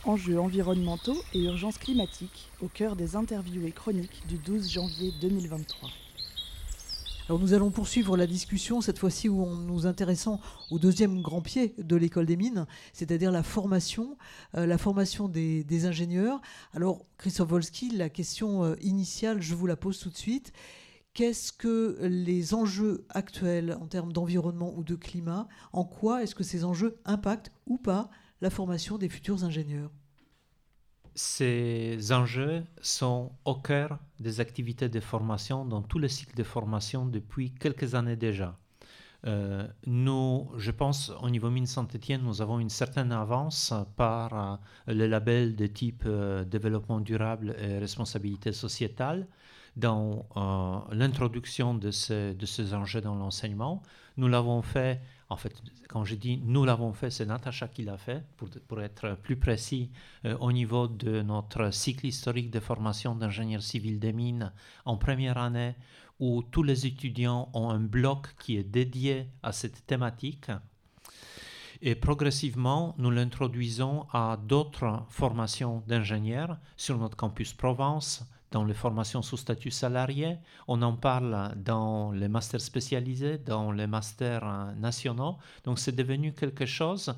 [0.04, 5.90] Enjeux environnementaux et urgences climatiques au cœur des interviews et chroniques du 12 janvier 2023.
[7.28, 10.40] Alors nous allons poursuivre la discussion, cette fois-ci où on nous intéressant
[10.70, 14.16] au deuxième grand pied de l'école des mines, c'est-à-dire la formation,
[14.56, 16.40] euh, la formation des, ingénieurs.
[16.72, 20.52] Alors Christophe Wolski, la question euh, initiale, je vous la pose tout de suite.
[21.12, 26.44] Qu'est-ce que les enjeux actuels en termes d'environnement ou de climat, en quoi est-ce que
[26.44, 29.90] ces enjeux impactent ou pas la formation des futurs ingénieurs
[31.14, 37.06] Ces enjeux sont au cœur des activités de formation dans tout le cycle de formation
[37.06, 38.56] depuis quelques années déjà.
[39.26, 44.94] Euh, nous, je pense, au niveau mine Saint-Etienne, nous avons une certaine avance par euh,
[44.94, 49.26] le label de type euh, développement durable et responsabilité sociétale
[49.76, 50.26] dans
[50.90, 53.80] l'introduction de, ces enjeux dans l'enseignement.
[54.16, 55.00] Nous l'avons fait,
[55.30, 58.80] en fait, quand je dis nous l'avons fait, c'est Natacha qui l'a fait, pour, pour,
[58.80, 59.90] être plus précis,
[60.24, 64.52] euh, au niveau de notre cycle historique de formation d'ingénieur civil des mines
[64.84, 65.74] en première année,
[66.18, 70.50] où tous les étudiants ont un bloc qui est dédié à cette thématique.
[71.80, 79.22] Et progressivement, nous l'introduisons à d'autres formations d'ingénieurs sur notre campus Provence, dans les formations
[79.22, 85.36] sous statut salarié, on en parle dans les masters spécialisés, dans les masters euh, nationaux.
[85.64, 87.14] Donc c'est devenu quelque chose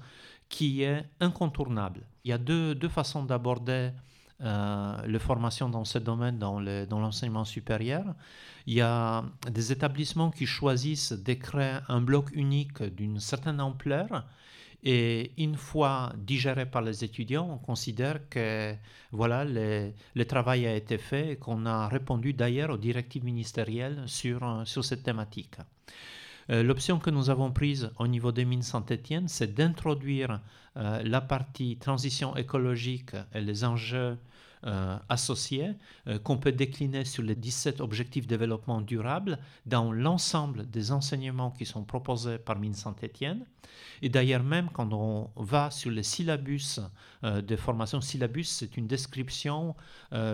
[0.49, 2.01] qui est incontournable.
[2.25, 3.91] Il y a deux, deux façons d'aborder
[4.43, 8.05] euh, les formations dans ce domaine dans, dans l'enseignement supérieur.
[8.67, 14.25] Il y a des établissements qui choisissent de créer un bloc unique d'une certaine ampleur
[14.83, 18.75] et une fois digéré par les étudiants, on considère que
[19.13, 24.63] voilà, le, travail a été fait et qu'on a répondu d'ailleurs aux directives ministérielles sur,
[24.65, 25.57] sur cette thématique.
[26.51, 30.41] Euh, l'option que nous avons prise au niveau des mines Saint-Étienne, c'est d'introduire
[30.77, 34.17] euh, la partie transition écologique et les enjeux
[34.67, 35.71] euh, associés
[36.07, 41.51] euh, qu'on peut décliner sur les 17 objectifs de développement durable dans l'ensemble des enseignements
[41.51, 43.47] qui sont proposés par Mine Saint-Étienne.
[44.03, 46.81] Et d'ailleurs, même quand on va sur les syllabus
[47.25, 49.75] euh, de formation, syllabus, c'est une description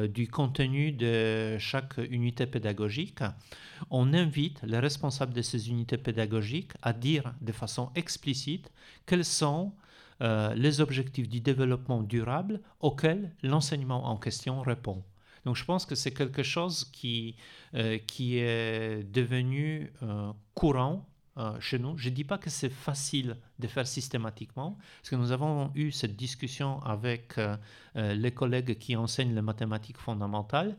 [0.08, 3.20] du contenu de chaque unité pédagogique,
[3.90, 8.72] on invite les responsables de ces unités pédagogiques à dire de façon explicite
[9.04, 9.72] quels sont
[10.22, 15.02] euh, les objectifs du développement durable auxquels l'enseignement en question répond.
[15.44, 17.36] Donc je pense que c'est quelque chose qui,
[17.74, 21.06] euh, qui est devenu euh, courant
[21.60, 21.98] chez nous.
[21.98, 25.92] Je ne dis pas que c'est facile de faire systématiquement, parce que nous avons eu
[25.92, 27.34] cette discussion avec
[27.94, 30.78] les collègues qui enseignent les mathématiques fondamentales.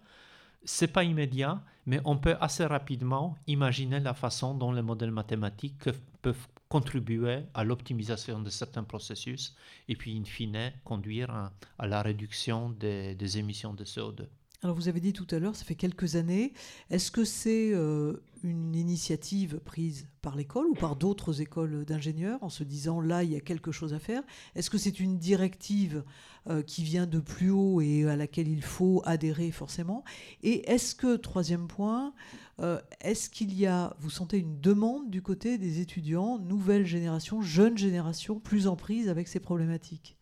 [0.63, 5.91] C'est pas immédiat, mais on peut assez rapidement imaginer la façon dont les modèles mathématiques
[6.23, 9.55] peuvent contribuer à l'optimisation de certains processus
[9.88, 14.28] et puis, in fine, conduire à, la réduction des, des, émissions de CO2.
[14.63, 16.51] Alors, vous avez dit tout à l'heure, ça fait quelques années.
[16.89, 22.49] Est-ce que c'est euh, une initiative prise par l'école ou par d'autres écoles d'ingénieurs en
[22.49, 24.23] se disant là, il y a quelque chose à faire?
[24.55, 26.03] Est-ce que c'est une directive
[26.49, 30.03] euh, qui vient de plus haut et à laquelle il faut adhérer forcément?
[30.41, 32.15] Et est-ce que, troisième point,
[32.59, 37.43] euh, est-ce qu'il y a, vous sentez une demande du côté des étudiants, nouvelle génération,
[37.43, 40.17] jeune génération, plus en prise avec ces problématiques?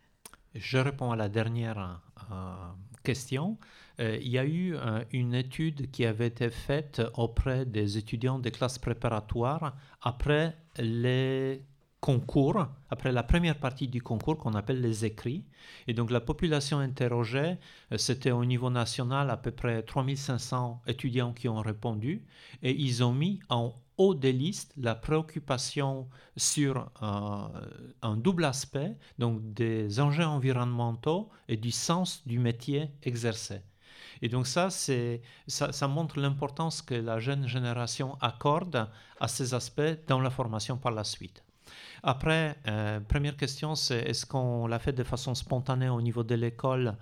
[0.55, 2.01] Je réponds à la dernière
[3.03, 3.57] question.
[3.99, 4.75] Euh, il y a eu
[5.11, 11.61] une étude qui avait été faite auprès des étudiants des classes préparatoires après les
[12.05, 15.43] concours, après la première partie du concours qu'on appelle les écrits.
[15.87, 17.57] Et donc la population interrogée,
[17.91, 22.23] euh, c'était au niveau national à peu près 3500 étudiants qui ont répondu.
[22.61, 27.47] Et ils ont mis en haut des listes la préoccupation sur euh,
[28.03, 33.61] un double aspect, donc des enjeux environnementaux et du sens du métier exercé.
[34.21, 38.89] Et donc ça, ça, montre l'importance que la jeune génération accorde
[39.19, 41.43] à ces aspects dans la formation par la suite.
[42.03, 46.35] Après, euh, première question, c'est est-ce qu'on l'a fait de façon spontanée au niveau de
[46.35, 46.95] l'école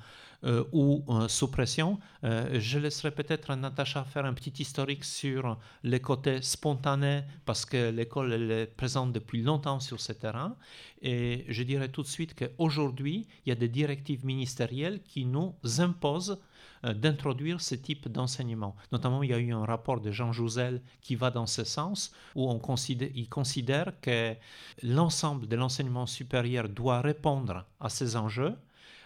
[0.46, 2.00] euh, ou euh, sous pression?
[2.24, 8.34] Je laisserai peut-être Natacha faire un petit historique sur les côtés spontanés parce que l'école
[8.34, 10.56] est présente depuis longtemps sur ce terrain.
[11.02, 15.54] Et je dirais tout de suite qu'aujourd'hui, il y a des directives ministérielles qui nous
[15.80, 16.40] imposent
[16.84, 18.76] d'introduire ce type d'enseignement.
[18.92, 22.14] Notamment, il y a eu un rapport de Jean Jouzel qui va dans ce sens,
[22.36, 24.36] où on considère, il considère que
[24.82, 28.56] l'ensemble de l'enseignement supérieur doit répondre à ces enjeux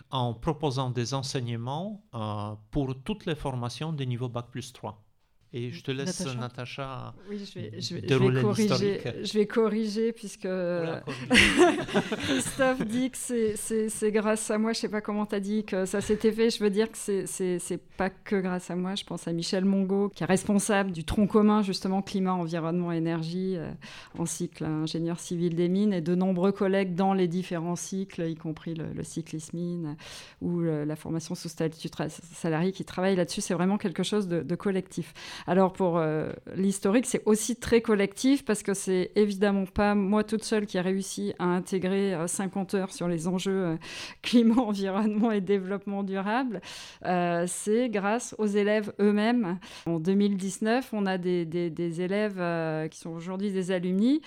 [0.09, 5.06] en proposant des enseignements euh, pour toutes les formations de niveau Bac plus 3.
[5.53, 10.47] Et je te laisse, Natacha, oui, je vais, je vais, corriger, je vais corriger, puisque
[12.23, 14.73] Christophe dit que c'est grâce à moi.
[14.73, 16.49] Je ne sais pas comment tu as dit que ça s'était fait.
[16.49, 18.95] Je veux dire que c'est pas que grâce à moi.
[18.95, 23.55] Je pense à Michel Mongo, qui est responsable du tronc commun, justement, climat, environnement, énergie,
[23.55, 23.71] euh,
[24.17, 28.35] en cycle ingénieur civil des mines, et de nombreux collègues dans les différents cycles, y
[28.35, 29.95] compris le, le cyclisme mine
[30.41, 31.89] ou la formation sous statut
[32.33, 33.41] salarié qui travaillent là-dessus.
[33.41, 35.13] C'est vraiment quelque chose de, de collectif.
[35.45, 40.43] Alors pour euh, l'historique, c'est aussi très collectif parce que c'est évidemment pas moi toute
[40.43, 43.75] seule qui a réussi à intégrer 50 euh, heures sur les enjeux euh,
[44.21, 46.61] climat, environnement et développement durable.
[47.03, 49.59] c'est grâce aux élèves eux-mêmes.
[49.85, 54.21] En 2019, on a des, des élèves qui sont aujourd'hui des alumni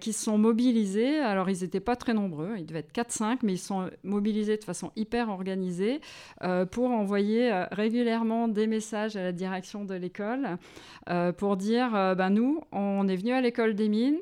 [0.00, 1.18] qui se sont mobilisés.
[1.18, 4.64] Alors ils n'étaient pas très nombreux, ils devaient être 4-5, mais ils sont mobilisés de
[4.64, 6.00] façon hyper organisée
[6.70, 10.27] pour envoyer régulièrement des messages à la direction de l'école
[11.10, 14.18] euh, pour dire ben nous, on est venu à l'école des mines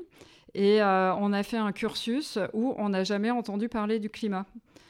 [0.56, 4.46] et euh, on a fait un cursus où on n'a jamais entendu parler du climat.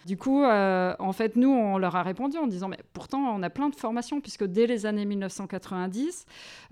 [0.06, 3.42] Du coup, euh, en fait, nous, on leur a répondu en disant, mais pourtant, on
[3.42, 6.26] a plein de formations, puisque dès les années 1990,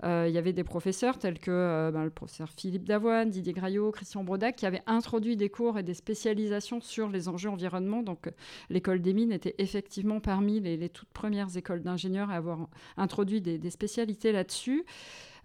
[0.05, 3.51] euh, il y avait des professeurs tels que euh, ben, le professeur Philippe Davoine, Didier
[3.51, 8.03] Graillot, Christian Brodac, qui avaient introduit des cours et des spécialisations sur les enjeux environnement.
[8.03, 8.31] Donc,
[8.69, 13.57] l'école des mines était effectivement parmi les, toutes premières écoles d'ingénieurs à avoir introduit des,
[13.57, 14.85] des spécialités là-dessus.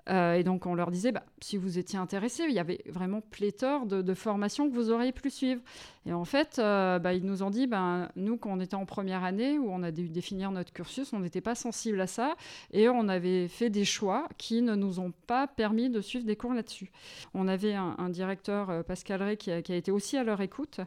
[0.08, 3.20] Euh, et donc on leur disait, bah, si vous étiez intéressés, il y avait vraiment
[3.20, 5.60] pléthore de, formations que vous auriez pu suivre.
[6.06, 8.86] Et en fait, euh, bah, ils nous ont dit, ben, nous, quand on était en
[8.86, 12.34] première année, où on a dû définir notre cursus, on n'était pas sensible à ça,
[12.72, 16.36] et on avait fait des choix qui ne nous ont pas permis de suivre des
[16.36, 16.90] cours là-dessus.
[17.34, 20.80] On avait un, directeur, euh, Pascal Ray, qui a, été aussi à leur écoute,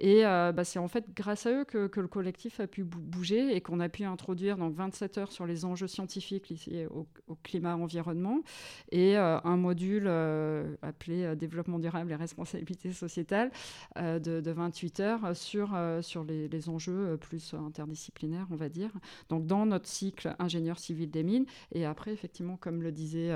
[0.00, 3.60] et bah, c'est en fait grâce à eux que, le collectif a pu bouger et
[3.60, 7.06] qu'on a pu introduire donc 27 heures sur les enjeux scientifiques liés au
[7.42, 8.42] climat-environnement,
[8.90, 13.50] et euh, un module euh, appelé euh, Développement durable et responsabilité sociétale
[13.96, 18.90] de, 28 heures sur, sur les, enjeux plus interdisciplinaires, on va dire.
[19.28, 23.32] Donc dans notre cycle ingénieur civil des mines, et après, effectivement, comme le disait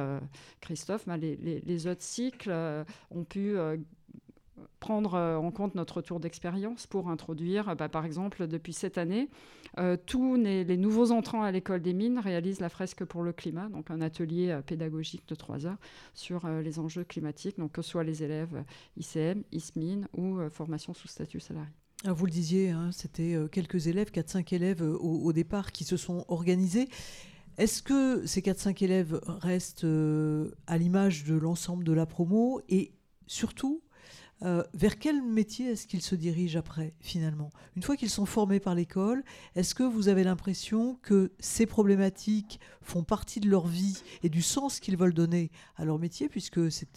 [0.61, 2.53] Christophe, bah, les, les, autres cycles
[3.11, 3.57] ont pu
[4.79, 9.29] prendre euh, en compte notre retour d'expérience pour introduire, bah, par exemple, depuis cette année,
[9.79, 13.69] euh, tous les, nouveaux entrants à l'école des mines réalisent la fresque pour le climat,
[13.69, 15.79] donc un atelier euh, pédagogique de trois heures
[16.15, 18.65] sur les enjeux climatiques, donc que ce soit les élèves
[18.97, 21.71] ICM, ISMIN ou formation sous statut salarié.
[22.05, 26.25] Ah, vous le disiez, hein, c'était quelques élèves, 4-5 élèves au, départ qui se sont
[26.29, 26.89] organisés.
[27.59, 29.87] Est-ce que ces 4-5 élèves restent
[30.67, 32.93] à l'image de l'ensemble de la promo et
[33.31, 33.83] surtout,
[34.43, 37.51] euh, vers quel métier est-ce qu'ils se dirigent après, finalement?
[37.77, 39.23] Une fois qu'ils sont formés par l'école,
[39.55, 44.41] est-ce que vous avez l'impression que ces problématiques font partie de leur vie et du
[44.41, 46.89] sens qu'ils veulent donner à leur métier, puisque c'est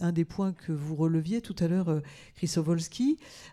[0.00, 2.00] un des points que vous releviez tout à l'heure, euh,
[2.34, 2.54] Chris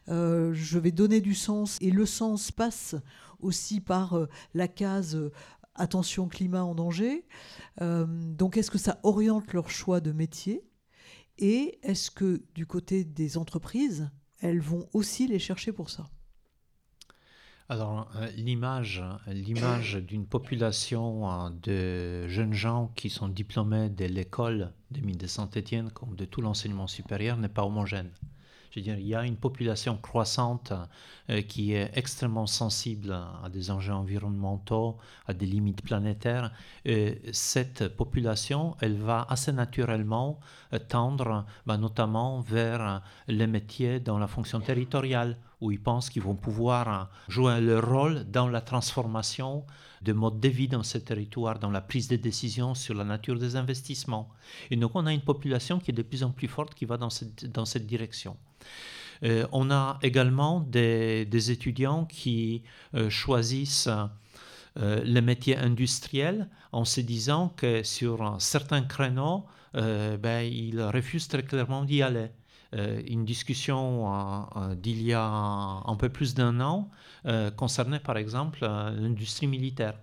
[0.10, 2.96] euh, je vais donner du sens, et le sens passe
[3.40, 5.18] aussi par la case
[5.74, 7.26] attention climat en danger.
[7.80, 10.64] donc est-ce que ça oriente leur choix de métier?
[11.42, 16.10] Et est-ce que du côté des entreprises, elles vont aussi les chercher pour ça?
[17.68, 24.74] Alors, euh, l'image, l'image d'une population euh, de jeunes gens qui sont diplômés de l'école
[24.92, 28.12] de Mines de Saint-Étienne, comme de tout l'enseignement supérieur, n'est pas homogène.
[28.72, 30.72] Je veux il y a une population croissante
[31.30, 34.98] euh, qui est extrêmement sensible à des enjeux environnementaux,
[35.28, 36.54] à des limites planétaires.
[36.86, 40.40] Et cette population, elle va assez naturellement
[40.72, 46.24] euh, tendre bah, notamment vers les métiers dans la fonction territoriale, où ils pensent qu'ils
[46.24, 49.66] vont pouvoir jouer leur rôle dans la transformation
[50.02, 53.38] de mode de vie dans ce territoire, dans la prise de décision sur la nature
[53.38, 54.30] des investissements.
[54.72, 56.98] Et donc on a une population qui est de plus en plus forte qui va
[56.98, 58.38] dans cette, dans cette direction.
[59.24, 62.64] Euh, on a également des, étudiants qui
[62.96, 63.90] euh, choisissent
[64.80, 71.44] euh, les métiers industriels en se disant que sur certains créneaux, ben, ils refusent très
[71.44, 72.30] clairement d'y aller.
[72.74, 76.90] une discussion d'il y a un peu plus d'un an
[77.56, 79.96] concernait par exemple l'industrie militaire.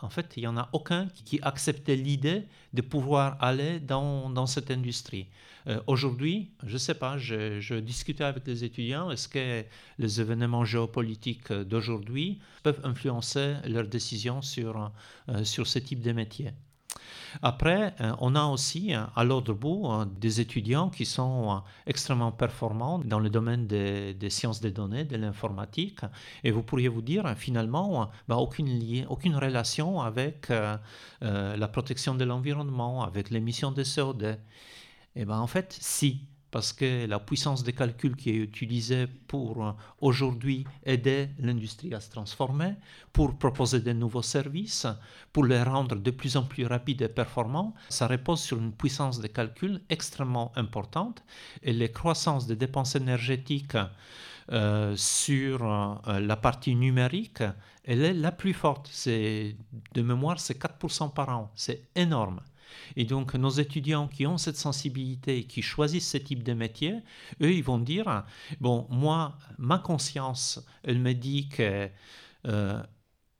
[0.00, 4.70] En fait, il n'y en a aucun qui acceptait l'idée de pouvoir aller dans, cette
[4.70, 5.26] industrie.
[5.66, 9.64] Euh, aujourd'hui, je ne sais pas, je, discutais avec les étudiants, est-ce que
[9.98, 14.92] les événements géopolitiques d'aujourd'hui peuvent influencer leurs décisions sur,
[15.28, 16.52] euh, sur ce type de métier?
[17.42, 19.88] Après, euh, on a aussi à l'autre bout
[20.20, 26.00] des étudiants qui sont extrêmement performants dans le domaine des, sciences des données, de l'informatique.
[26.44, 30.48] Et vous pourriez vous dire, finalement, bah, aucune, aucune relation avec
[31.20, 34.36] la protection de l'environnement, avec l'émission de CO2.
[35.16, 39.66] Eh bien, en fait, si, parce que la puissance de calcul qui est utilisée pour
[39.66, 42.74] euh, aujourd'hui aider l'industrie à se transformer,
[43.12, 44.86] pour proposer de nouveaux services,
[45.32, 49.20] pour les rendre de plus en plus rapides et performants, ça repose sur une puissance
[49.20, 51.22] de calcul extrêmement importante
[51.62, 53.76] et les croissances des dépenses énergétiques
[54.50, 57.42] euh, sur euh, la partie numérique,
[57.84, 58.90] elle est la plus forte.
[59.06, 61.50] De mémoire, c'est 4% par an.
[61.54, 62.40] C'est énorme.
[62.96, 66.96] Et donc, nos étudiants qui ont cette sensibilité, qui choisissent ce type de métier,
[67.42, 68.24] eux, ils vont dire,
[68.60, 71.88] bon, moi, ma conscience, elle me dit que
[72.46, 72.82] euh,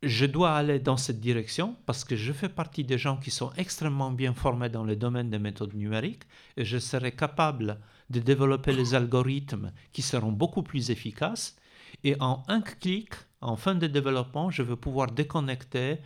[0.03, 3.53] je dois aller dans cette direction parce que je fais partie des gens qui sont
[3.57, 6.22] extrêmement bien formés dans le domaine des méthodes numériques
[6.57, 11.57] et je serai capable de développer les algorithmes qui seront beaucoup plus efficaces.
[12.05, 15.99] Et en un clic, en fin de développement, je vais pouvoir déconnecter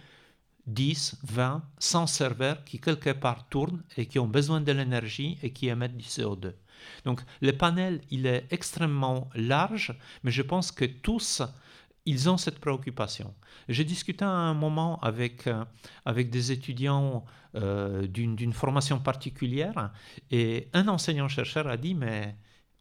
[0.66, 5.52] 10, 20, 100 serveurs qui quelque part tournent et qui ont besoin de l'énergie et
[5.52, 6.52] qui émettent du CO2.
[7.04, 11.42] Donc le panel, il est extrêmement large, mais je pense que tous,
[12.06, 13.34] ils ont cette préoccupation.
[13.68, 15.64] J'ai discuté à un moment avec, euh,
[16.04, 19.92] avec des étudiants euh, d'une formation particulière
[20.30, 22.34] et un enseignant-chercheur a dit, mais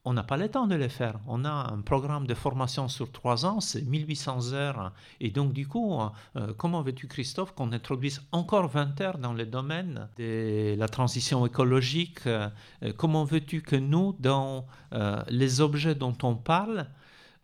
[0.03, 1.19] on n'a pas le temps de les faire.
[1.27, 4.93] On a un programme de formation sur trois ans, c'est 1800 heures.
[5.19, 5.99] Et donc, du coup,
[6.35, 11.45] euh, comment veux-tu, Christophe, qu'on introduise encore 20 heures dans le domaine de la transition
[11.45, 12.25] écologique?
[12.25, 12.49] Euh,
[12.97, 16.87] Comment veux-tu que nous, dans euh, les objets dont on parle,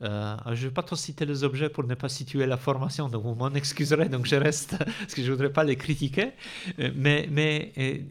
[0.01, 3.23] je ne vais pas trop citer les objets pour ne pas situer la formation, donc
[3.23, 6.33] vous m'en excuserez, donc je reste, parce que je ne voudrais pas les critiquer.
[6.95, 8.03] Mais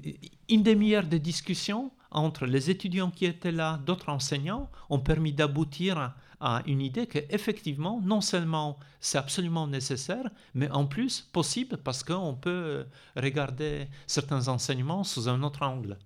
[0.48, 6.14] une demi-heure de discussion entre les étudiants qui étaient là, d'autres enseignants, ont permis d'aboutir
[6.40, 12.34] à une idée qu'effectivement, non seulement c'est absolument nécessaire, mais en plus possible parce qu'on
[12.34, 12.86] peut
[13.16, 15.98] regarder certains enseignements sous un autre angle.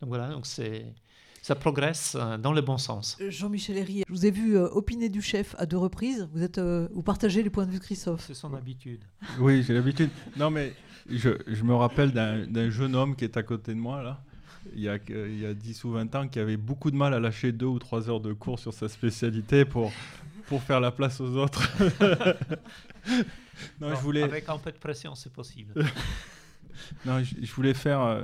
[0.00, 0.94] Donc voilà, donc c'est
[1.42, 3.16] ça progresse euh, dans le bon sens.
[3.20, 6.28] Euh, Jean-Michel Herry, je vous ai vu euh, opiner du chef à deux reprises.
[6.32, 8.24] Vous, êtes, vous partagez les points de vue de Christophe.
[8.26, 9.02] C'est son habitude.
[9.38, 10.10] Oui, j'ai l'habitude.
[10.36, 10.74] Non, mais
[11.08, 14.22] je, je me rappelle d'un jeune homme qui est à côté de moi, là,
[14.74, 17.14] il y, a, il y a 10 ou 20 ans qui avait beaucoup de mal
[17.14, 19.92] à lâcher deux ou trois heures de cours sur sa spécialité pour,
[20.46, 21.70] pour faire la place aux autres.
[23.80, 24.22] non, je voulais...
[24.22, 25.72] Avec un peu de pression, c'est possible.
[27.06, 28.00] non, je, voulais faire...
[28.02, 28.22] Euh,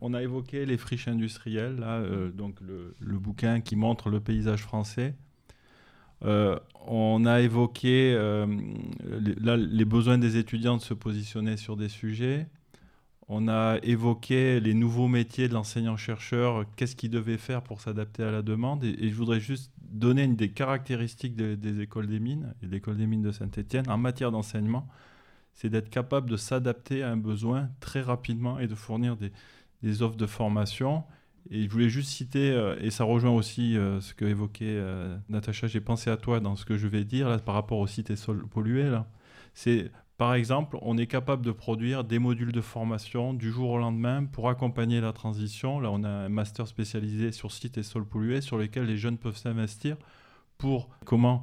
[0.00, 4.18] on a évoqué les friches industrielles, là, euh, donc le, le, bouquin qui montre le
[4.18, 5.14] paysage français.
[6.24, 8.12] Euh, on a évoqué
[9.04, 12.48] les, là, les besoins des étudiants de se positionner sur des sujets.
[13.28, 18.30] On a évoqué les nouveaux métiers de l'enseignant-chercheur, qu'est-ce qu'il devait faire pour s'adapter à
[18.30, 18.84] la demande.
[18.84, 22.96] Et, je voudrais juste donner une des caractéristiques des écoles des mines et de l'école
[22.96, 24.88] des mines de Saint-Étienne en matière d'enseignement,
[25.56, 30.16] c'est d'être capable de s'adapter à un besoin très rapidement et de fournir des, offres
[30.16, 31.02] de formation.
[31.50, 35.16] Et je voulais juste citer, euh, et ça rejoint aussi euh, ce que évoquait euh,
[35.28, 38.10] Natacha, j'ai pensé à toi dans ce que je vais dire par rapport aux sites
[38.10, 38.16] et
[38.50, 38.98] pollués.
[39.54, 43.78] C'est par exemple, on est capable de produire des modules de formation du jour au
[43.78, 45.78] lendemain pour accompagner la transition.
[45.78, 49.18] Là, on a un master spécialisé sur sites et sols pollués sur lesquels les jeunes
[49.18, 49.96] peuvent s'investir
[50.56, 51.42] pour comment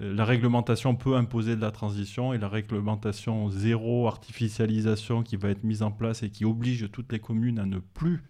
[0.00, 5.48] euh, la réglementation peut imposer de la transition et la réglementation zéro artificialisation qui va
[5.48, 8.22] être mise en place et qui oblige toutes les communes à ne plus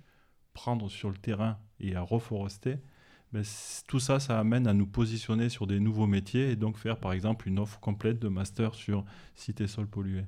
[0.55, 2.77] prendre sur le terrain et à reforester
[3.87, 7.13] tout ça, ça amène à nous positionner sur des nouveaux métiers et donc faire par
[7.13, 9.05] exemple une offre complète de master sur
[9.35, 10.25] cité sol pollué.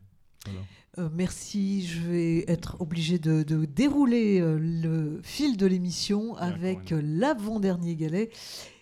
[0.99, 1.87] Euh, merci.
[1.87, 8.31] Je vais être obligé de, dérouler euh, le fil de l'émission avec euh, l'avant-dernier galet.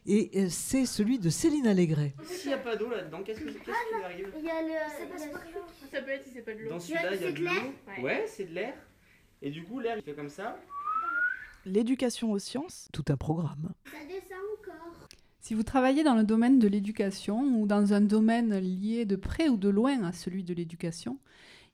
[0.05, 2.13] Et c'est celui de Céline Allégret.
[2.25, 3.61] S'il n'y a pas d'eau là-dedans, qu'est-ce qui lui
[4.05, 4.69] arrive Il y a le.
[5.93, 6.71] Ça peut être si c'est pas de l'eau.
[6.71, 8.03] Dans celui-là, il y a de l'eau.
[8.03, 8.75] Ouais, c'est de l'air.
[9.41, 10.59] Et du coup, l'air, il fait comme ça
[11.65, 12.89] l'éducation aux sciences.
[12.93, 13.73] Tout un programme.
[15.41, 19.49] Si vous travaillez dans le domaine de l'éducation ou dans un domaine lié de près
[19.49, 21.19] ou de loin à celui de l'éducation,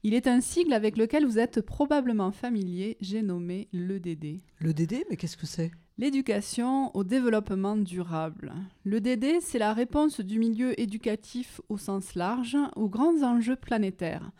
[0.03, 4.41] il est un sigle avec lequel vous êtes probablement familier, j'ai nommé l'EDD.
[4.61, 5.71] L'EDD, mais qu'est-ce que c'est?
[5.99, 8.55] L'éducation au développement durable.
[8.85, 14.31] L'EDD, c'est la réponse du milieu éducatif au sens large aux grands enjeux planétaires.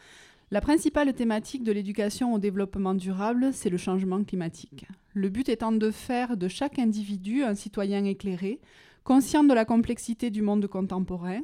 [0.51, 4.87] La principale thématique de l'éducation au développement durable, c'est le changement climatique.
[5.13, 8.59] Le but étant de faire de chaque individu un citoyen éclairé,
[9.05, 11.41] conscient de la complexité du monde contemporain,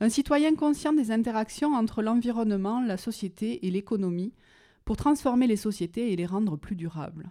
[0.00, 4.34] un citoyen conscient des interactions entre l'environnement, la société et l'économie,
[4.84, 7.30] pour transformer les sociétés et les rendre plus durables.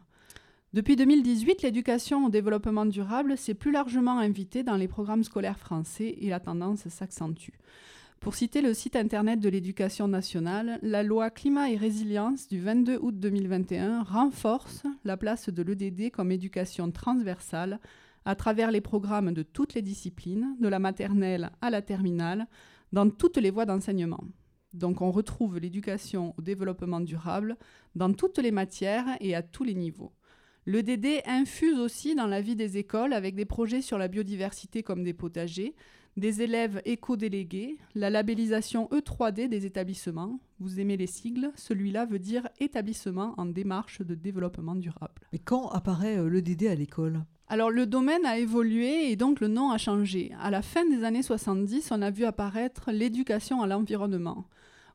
[0.74, 6.16] Depuis 2018, l'éducation au développement durable s'est plus largement invitée dans les programmes scolaires français
[6.20, 7.52] et la tendance s'accentue.
[8.22, 13.00] Pour citer le site internet de l'éducation nationale, la loi climat et résilience du 22
[13.02, 17.80] août 2021 renforce la place de l'EDD comme éducation transversale
[18.26, 22.46] à travers les programmes de toutes les disciplines, de la maternelle à la terminale,
[22.94, 24.24] dans toutes les voies d'enseignement.
[24.74, 27.58] Donc on retrouve l'éducation au développement durable
[27.96, 30.14] dans toutes les matières et à tous les niveaux.
[30.68, 35.04] L'EDD infuse aussi dans la vie des écoles avec des projets sur la biodiversité comme
[35.04, 35.74] des potagers,
[36.18, 40.39] des élèves éco-délégués, la labellisation E3D des établissements.
[40.59, 45.22] Vous aimez les sigles, celui-là veut dire établissement en démarche de développement durable.
[45.32, 47.24] Mais quand apparaît euh, l'EDD à l'école?
[47.47, 50.32] Alors le domaine a évolué et donc le nom a changé.
[50.39, 54.45] À la fin des années 70, on a vu apparaître l'éducation à l'environnement.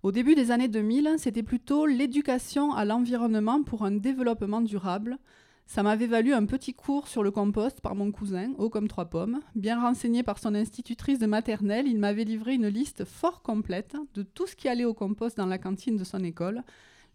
[0.02, 5.18] Au début des années 2000, c'était plutôt l'éducation à l'environnement pour un développement durable,
[5.66, 9.06] ça m'avait valu un petit cours sur le compost par mon cousin, haut comme trois
[9.06, 9.40] pommes.
[9.56, 14.22] Bien renseigné par son institutrice de maternelle, il m'avait livré une liste fort complète de
[14.22, 16.62] tout ce qui allait au compost dans la cantine de son école.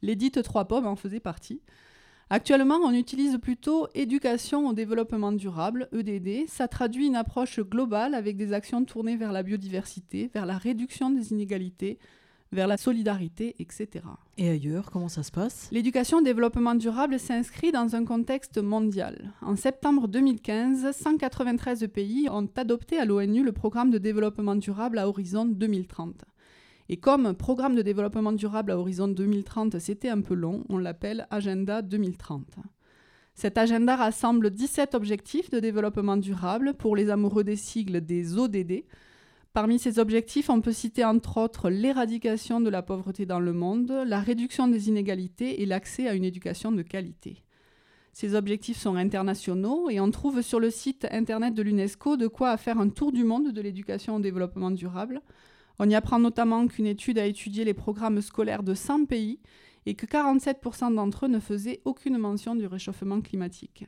[0.02, 1.62] L'édite trois pommes en faisait partie.
[2.30, 6.48] Actuellement, on utilise plutôt éducation au développement durable, EDD.
[6.48, 11.10] Ça traduit une approche globale avec des actions tournées vers la biodiversité, vers la réduction
[11.10, 12.00] des inégalités,
[12.52, 14.06] vers la solidarité, etc.
[14.38, 15.70] Et ailleurs, comment ça se passe?
[15.72, 19.32] L'éducation au développement durable s'inscrit dans un contexte mondial.
[19.42, 25.08] En septembre 2015, 193 pays ont adopté à l'ONU le programme de développement durable à
[25.08, 26.26] horizon 2030.
[26.90, 31.26] Et comme programme de développement durable à horizon 2030, c'était un peu long, on l'appelle
[31.32, 32.44] Agenda 2030.
[33.34, 38.84] Cet agenda rassemble 17 objectifs de développement durable pour les amoureux des sigles des ODD,
[39.54, 43.92] Parmi ces objectifs, on peut citer entre autres l'éradication de la pauvreté dans le monde,
[44.08, 47.44] la réduction des inégalités et l'accès à une éducation de qualité.
[48.14, 52.56] Ces objectifs sont internationaux et on trouve sur le site internet de l'UNESCO de quoi
[52.56, 55.22] faire un tour du monde de l'éducation au développement durable.
[55.80, 59.42] On y apprend notamment qu'une étude a étudié les programmes scolaires de 100 pays
[59.86, 63.86] et que 47% d'entre eux ne faisaient aucune mention du réchauffement climatique.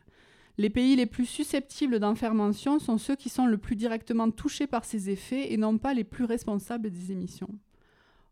[0.59, 4.67] Les pays les plus susceptibles d'en mention sont ceux qui sont le plus directement touchés
[4.67, 7.49] par ces effets et non pas les plus responsables des émissions.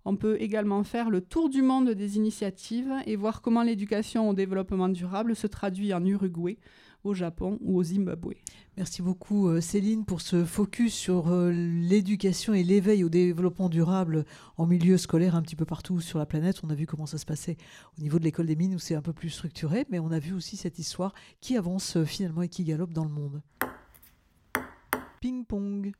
[0.05, 4.33] On peut également faire le tour du monde des initiatives et voir comment l'éducation au
[4.33, 6.57] développement durable se traduit en Uruguay,
[7.03, 8.33] au Japon ou au Zimbabwe.
[8.77, 14.25] Merci beaucoup euh, Céline pour ce focus sur euh, l'éducation et l'éveil au développement durable
[14.57, 16.61] en milieu scolaire un petit peu partout sur la planète.
[16.63, 17.57] On a vu comment ça se passait
[17.97, 20.19] au niveau de l'école des mines où c'est un peu plus structuré, mais on a
[20.19, 23.41] vu aussi cette histoire qui avance euh, finalement et qui galope dans le monde.
[25.19, 25.93] Ping-pong.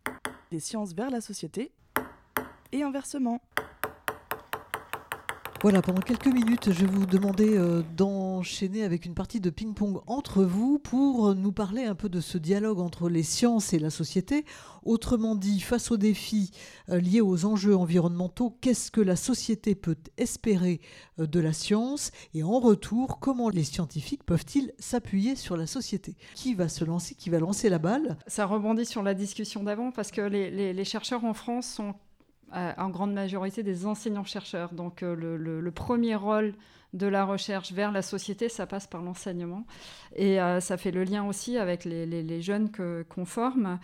[0.50, 1.72] Des sciences vers la société
[2.72, 3.42] et inversement.
[5.64, 10.02] Voilà, pendant quelques minutes, je vais vous demander euh, d'enchaîner avec une partie de ping-pong
[10.08, 13.92] entre vous pour nous parler un peu de ce dialogue entre les sciences et la
[13.92, 14.44] société.
[14.82, 16.50] Autrement dit, face aux défis
[16.90, 20.82] euh, liés aux enjeux environnementaux, qu'est-ce que la société peut espérer
[21.20, 22.10] euh, de la science?
[22.34, 26.16] Et en retour, comment les scientifiques peuvent-ils s'appuyer sur la société?
[26.34, 28.18] Qui va se lancer Qui va lancer la balle?
[28.26, 31.94] Ça rebondit sur la discussion d'avant parce que les chercheurs en France sont
[32.54, 34.74] en grande majorité des enseignants-chercheurs.
[34.74, 36.54] Donc euh, le, premier rôle
[36.94, 39.66] de la recherche vers la société, ça passe par l'enseignement.
[40.16, 42.70] Et euh, ça fait le lien aussi avec les, jeunes
[43.08, 43.80] qu'on forme.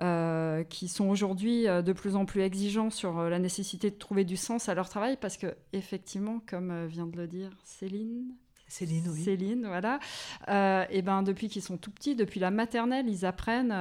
[0.00, 4.36] Euh, qui sont aujourd'hui de plus en plus exigeants sur la nécessité de trouver du
[4.36, 8.32] sens à leur travail parce que effectivement, comme vient de le dire Céline,
[8.68, 9.22] Céline, oui.
[9.22, 9.98] Céline, voilà.
[10.90, 13.74] et ben depuis qu'ils sont tout petits, depuis la maternelle, ils apprennent,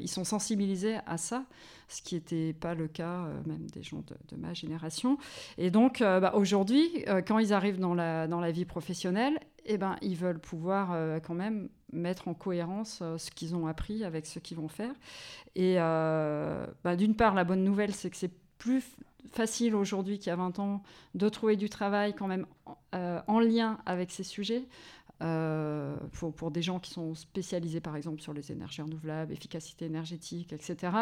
[0.00, 1.44] ils sont sensibilisés à ça
[1.92, 5.18] ce qui n'était pas le cas euh, même des gens de, ma génération.
[5.58, 9.38] Et donc, euh, bah, aujourd'hui, euh, quand ils arrivent dans la, dans la vie professionnelle,
[9.64, 14.26] eh ben, ils veulent pouvoir quand même mettre en cohérence ce qu'ils ont appris avec
[14.26, 14.92] ce qu'ils vont faire.
[15.54, 18.82] Et bah, d'une part, la bonne nouvelle, c'est que c'est plus
[19.30, 20.82] facile aujourd'hui qu'il y a 20 ans
[21.14, 22.46] de trouver du travail quand même
[22.92, 24.66] en lien avec ces sujets.
[25.22, 25.94] Euh,
[26.36, 30.92] pour, des gens qui sont spécialisés par exemple sur les énergies renouvelables, efficacité énergétique, etc.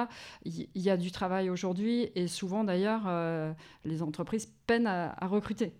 [0.44, 3.52] Il y, a du travail aujourd'hui et souvent d'ailleurs euh,
[3.84, 5.72] les entreprises peinent à, recruter.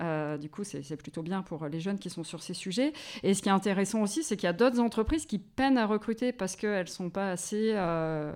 [0.00, 2.92] Euh, du coup, c'est plutôt bien pour les jeunes qui sont sur ces sujets.
[3.22, 5.86] Et ce qui est intéressant aussi, c'est qu'il y a d'autres entreprises qui peinent à
[5.86, 8.32] recruter parce qu'elles ne sont pas assez euh,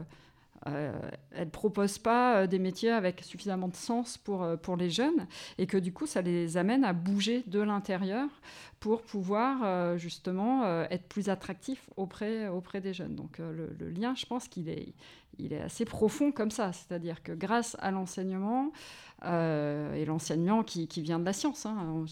[1.32, 4.90] elle ne propose pas euh, des métiers avec suffisamment de sens pour, euh, pour les
[4.90, 5.26] jeunes
[5.58, 8.28] et que du coup, ça les amène à bouger de l'intérieur
[8.80, 13.16] pour pouvoir justement être plus attractif auprès, auprès des jeunes.
[13.16, 14.94] Donc le, lien, je pense qu'il est,
[15.40, 18.70] il est assez profond comme ça, c'est-à-dire que grâce à l'enseignement,
[19.24, 22.04] et l'enseignement qui, qui, vient de la science, hein,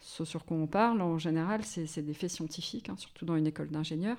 [0.00, 3.46] ce sur quoi on parle, en général, c'est des faits scientifiques, hein, surtout dans une
[3.46, 4.18] école d'ingénieurs.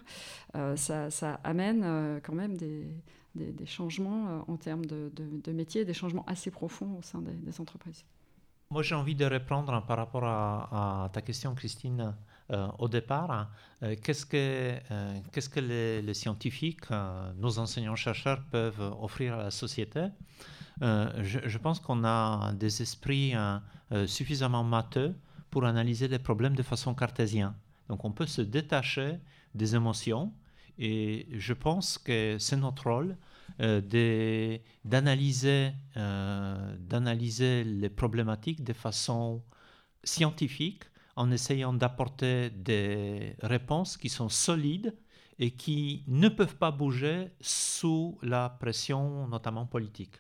[0.78, 2.88] ça, amène quand même des,
[3.38, 7.62] des, changements euh, en termes de, de, métier, des changements assez profonds au sein des,
[7.62, 8.04] entreprises.
[8.70, 12.14] Moi, j'ai envie de répondre par rapport à, ta question, Christine,
[12.52, 13.50] euh, au départ.
[13.84, 16.90] Euh, qu'est-ce que, les, scientifiques,
[17.38, 20.08] nos enseignants-chercheurs peuvent offrir à la société?
[20.82, 23.34] Je, je, pense qu'on a des esprits
[24.06, 25.16] suffisamment matheux
[25.50, 27.54] pour analyser les problèmes de façon cartésienne.
[27.90, 29.18] Donc, on peut se détacher
[29.56, 30.34] des émotions
[30.80, 33.18] et je pense que c'est notre rôle
[33.62, 33.82] euh,
[34.86, 39.44] d'analyser euh, d'analyser les problématiques de façon
[40.04, 40.84] scientifique
[41.16, 44.96] en essayant d'apporter des réponses qui sont solides
[45.40, 50.16] et qui ne peuvent pas bouger sous la pression notamment politique.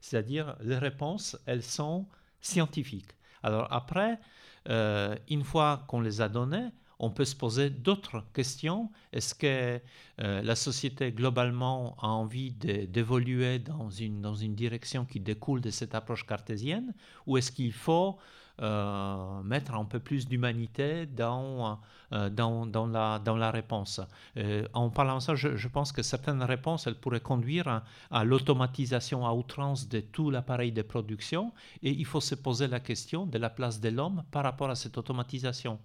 [0.00, 2.06] C'est-à-dire les réponses, elles sont
[2.40, 3.12] scientifiques.
[3.42, 4.20] Alors après,
[4.68, 6.68] euh, une fois qu'on les a données,
[6.98, 8.90] on peut se poser d'autres questions.
[9.12, 9.80] Est-ce que
[10.20, 15.70] euh, la société globalement a envie d'évoluer dans une, dans une direction qui découle de
[15.70, 16.94] cette approche cartésienne?
[17.26, 18.18] Ou est-ce qu'il faut
[18.60, 21.78] euh, mettre un peu plus d'humanité dans,
[22.10, 24.00] dans, dans, la, dans la réponse.
[24.36, 29.26] Euh, en parlant de ça, je, pense que certaines réponses, elles pourraient conduire à, l'automatisation
[29.26, 31.52] à outrance de tout l'appareil de production
[31.82, 34.74] et il faut se poser la question de la place de l'homme par rapport à
[34.74, 35.78] cette automatisation.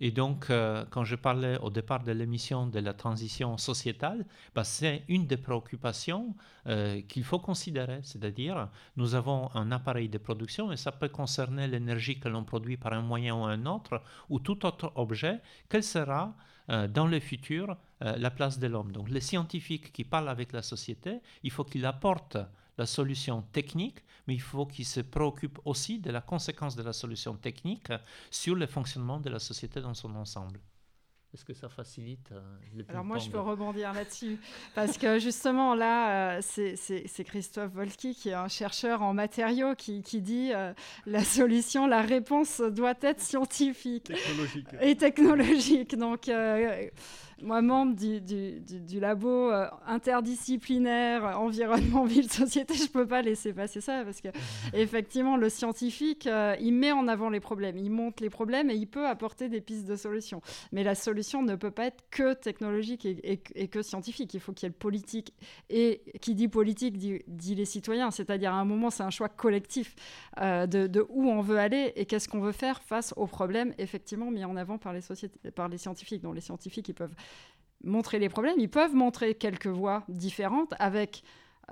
[0.00, 0.50] Et donc,
[0.90, 4.24] quand je parlais au départ de l'émission de la transition sociétale,
[4.54, 6.34] bah, c'est une des préoccupations
[7.08, 12.18] qu'il faut considérer, c'est-à-dire nous avons un appareil de production et ça peut concerner l'énergie
[12.18, 15.40] que l'on produit par un moyen ou un autre, ou tout autre objet,
[15.70, 16.36] quelle sera
[16.68, 18.92] euh, dans le futur euh, la place de l'homme.
[18.92, 22.36] Donc les scientifiques qui parlent avec la société, il faut qu'ils apportent
[22.76, 26.92] la solution technique, mais il faut qu'ils se préoccupent aussi de la conséquence de la
[26.92, 27.92] solution technique
[28.30, 30.60] sur le fonctionnement de la société dans son ensemble.
[31.32, 34.38] Est-ce que ça facilite euh, Alors moi, je peux rebondir là-dessus.
[34.74, 40.02] Parce que justement, là, euh, c'est Christophe Volski, qui est un chercheur en matériaux, qui,
[40.02, 40.72] qui dit euh,
[41.06, 44.04] la solution, la réponse doit être scientifique.
[44.04, 44.66] Technologique.
[44.80, 45.96] Et technologique.
[45.96, 46.28] Donc
[47.42, 53.52] moi, membre du, du, labo euh, interdisciplinaire environnement, ville, société, je ne peux pas laisser
[53.52, 54.28] passer ça parce que
[54.74, 58.74] effectivement, le scientifique, euh, il met en avant les problèmes, il montre les problèmes et
[58.74, 60.40] il peut apporter des pistes de solutions.
[60.72, 64.34] Mais la solution ne peut pas être que technologique et, que scientifique.
[64.34, 65.34] Il faut qu'il y ait le politique.
[65.68, 68.10] Et qui dit politique dit, les citoyens.
[68.10, 69.94] C'est-à-dire, à un moment, c'est un choix collectif
[70.40, 73.74] euh, de, de, où on veut aller et qu'est-ce qu'on veut faire face aux problèmes
[73.78, 76.22] effectivement mis en avant par les, sociétés, par les scientifiques.
[76.22, 77.14] Donc, les scientifiques, ils peuvent
[77.84, 81.22] montrer les problèmes, ils peuvent montrer quelques voies différentes avec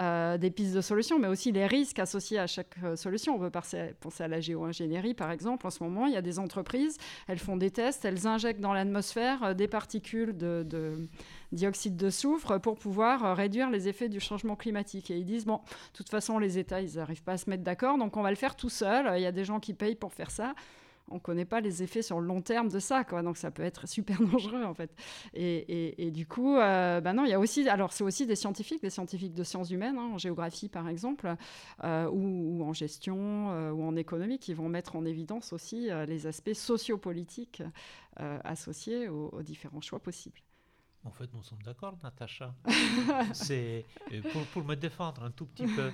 [0.00, 3.34] euh, des pistes de solutions, mais aussi les risques associés à chaque euh, solution.
[3.34, 3.90] On peut penser,
[4.20, 5.66] à la géo-ingénierie, par exemple.
[5.66, 8.72] En ce moment, il y a des entreprises, elles font des tests, elles injectent dans
[8.72, 11.08] l'atmosphère euh, des particules de, de,
[11.50, 15.10] dioxyde de soufre pour pouvoir réduire les effets du changement climatique.
[15.10, 17.64] Et ils disent, bon, de toute façon, les États, ils n'arrivent pas à se mettre
[17.64, 19.10] d'accord, donc on va le faire tout seul.
[19.16, 20.54] Il y a des gens qui payent pour faire ça
[21.10, 23.04] on ne connaît pas les effets sur le long terme de ça.
[23.04, 24.90] Donc ça peut être super dangereux en fait.
[25.34, 28.82] Et, du coup, euh, bah non, il y a aussi, alors c'est aussi des scientifiques,
[28.82, 31.34] des scientifiques de sciences humaines, hein, en géographie par exemple,
[31.84, 36.26] euh, ou, en gestion euh, ou en économie, qui vont mettre en évidence aussi les
[36.26, 37.62] aspects sociopolitiques
[38.44, 40.40] associés aux différents choix possibles.
[41.04, 42.54] En fait, nous sommes d'accord, Natacha.
[43.32, 43.86] C'est
[44.32, 45.90] pour, pour, me défendre un tout petit peu.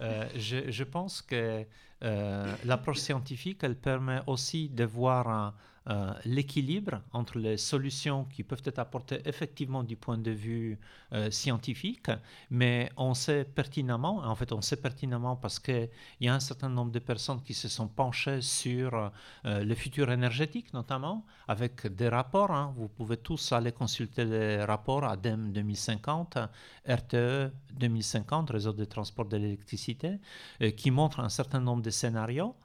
[0.00, 1.64] Euh, je, je, pense que
[2.02, 5.54] euh, l'approche scientifique, elle permet aussi de voir un,
[5.88, 10.78] euh, l'équilibre entre les solutions qui peuvent être apportées effectivement du point de vue
[11.12, 12.10] euh, scientifique,
[12.50, 15.88] mais on sait pertinemment, en fait on sait pertinemment parce qu'il
[16.20, 19.12] y a un certain nombre de personnes qui se sont penchées sur
[19.44, 22.74] euh, le futur énergétique notamment, avec des rapports, hein.
[22.76, 26.38] vous pouvez tous aller consulter les rapports ADEME 2050,
[26.88, 30.18] RTE 2050, réseau de transport de l'électricité,
[30.76, 32.56] qui montrent un certain nombre de scénarios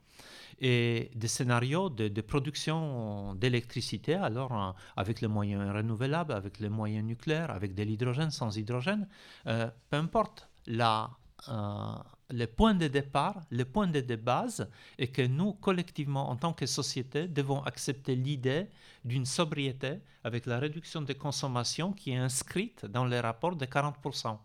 [0.62, 7.04] et des scénarios de, production d'électricité, alors euh, avec les moyens renouvelables, avec les moyens
[7.04, 9.08] nucléaires, avec de l'hydrogène, sans hydrogène,
[9.48, 11.10] euh, peu importe la,
[11.50, 11.96] euh,
[12.30, 14.70] le point de départ, le point de, base,
[15.00, 18.68] et que nous, collectivement, en tant que société, devons accepter l'idée
[19.04, 24.38] d'une sobriété avec la réduction des consommations qui est inscrite dans les rapports de 40%.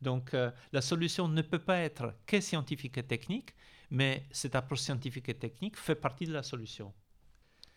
[0.00, 0.34] Donc
[0.72, 3.54] la solution ne peut pas être que scientifique et technique,
[3.90, 6.92] mais cette approche scientifique et technique fait partie de la solution.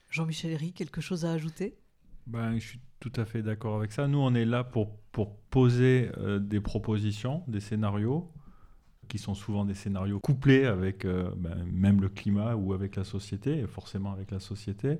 [0.09, 1.77] Jean-Michel Herry, quelque chose à ajouter?
[2.27, 4.07] Ben, Je suis tout à fait d'accord avec ça.
[4.07, 8.31] Nous, on est là pour, pour poser euh, des propositions, des scénarios,
[9.07, 13.03] qui sont souvent des scénarios couplés avec euh, ben, même le climat ou avec la
[13.03, 14.99] société, et forcément avec la société,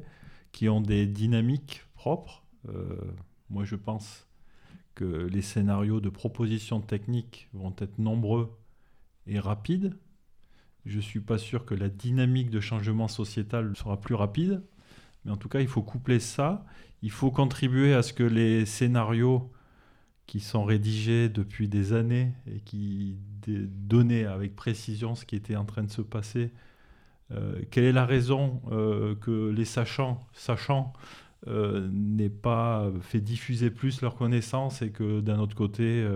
[0.52, 2.44] qui ont des dynamiques propres.
[2.70, 2.96] Euh,
[3.50, 4.28] moi, je pense
[4.96, 8.56] que les scénarios de propositions techniques vont être nombreux
[9.26, 9.96] et rapides,
[10.86, 14.62] je ne suis pas sûr que la dynamique de changement sociétal sera plus rapide.
[15.26, 16.66] Mais en tout cas, il faut coupler ça.
[17.02, 19.52] Il faut contribuer à ce que les scénarios
[20.26, 25.66] qui sont rédigés depuis des années et qui donnaient avec précision ce qui était en
[25.66, 26.52] train de se passer,
[27.32, 30.94] euh, quelle est la raison euh, que les sachants, sachants
[31.48, 36.08] euh, n'aient pas fait diffuser plus leurs connaissances et que d'un autre côté,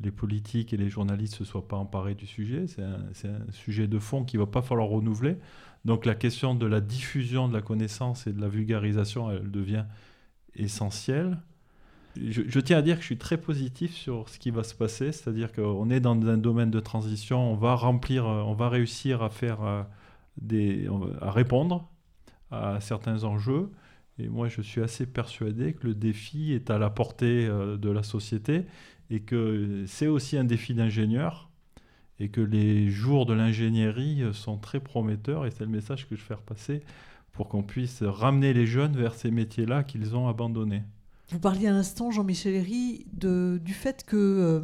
[0.00, 2.66] les politiques et les journalistes ne se soient pas emparés du sujet.
[2.66, 5.36] C'est un, sujet de fond qu'il ne va pas falloir renouveler.
[5.84, 9.84] Donc la question de la diffusion de la connaissance et de la vulgarisation, elle devient
[10.54, 11.38] essentielle.
[12.16, 15.12] Je, tiens à dire que je suis très positif sur ce qui va se passer,
[15.12, 19.30] c'est-à-dire qu'on est dans un domaine de transition, on va remplir, on va réussir à
[19.30, 19.82] faire euh,
[20.40, 20.88] des,
[21.20, 21.88] à répondre
[22.50, 23.70] à certains enjeux.
[24.18, 27.90] Et moi, je suis assez persuadé que le défi est à la portée euh, de
[27.90, 28.66] la société
[29.10, 31.50] et que c'est aussi un défi d'ingénieur
[32.20, 36.22] et que les jours de l'ingénierie sont très prometteurs et c'est le message que je
[36.22, 36.82] fais passer
[37.32, 40.82] pour qu'on puisse ramener les jeunes vers ces métiers-là qu'ils ont abandonnés.
[41.30, 44.60] Vous parliez à l'instant, Jean-Michel Herry, du fait que euh,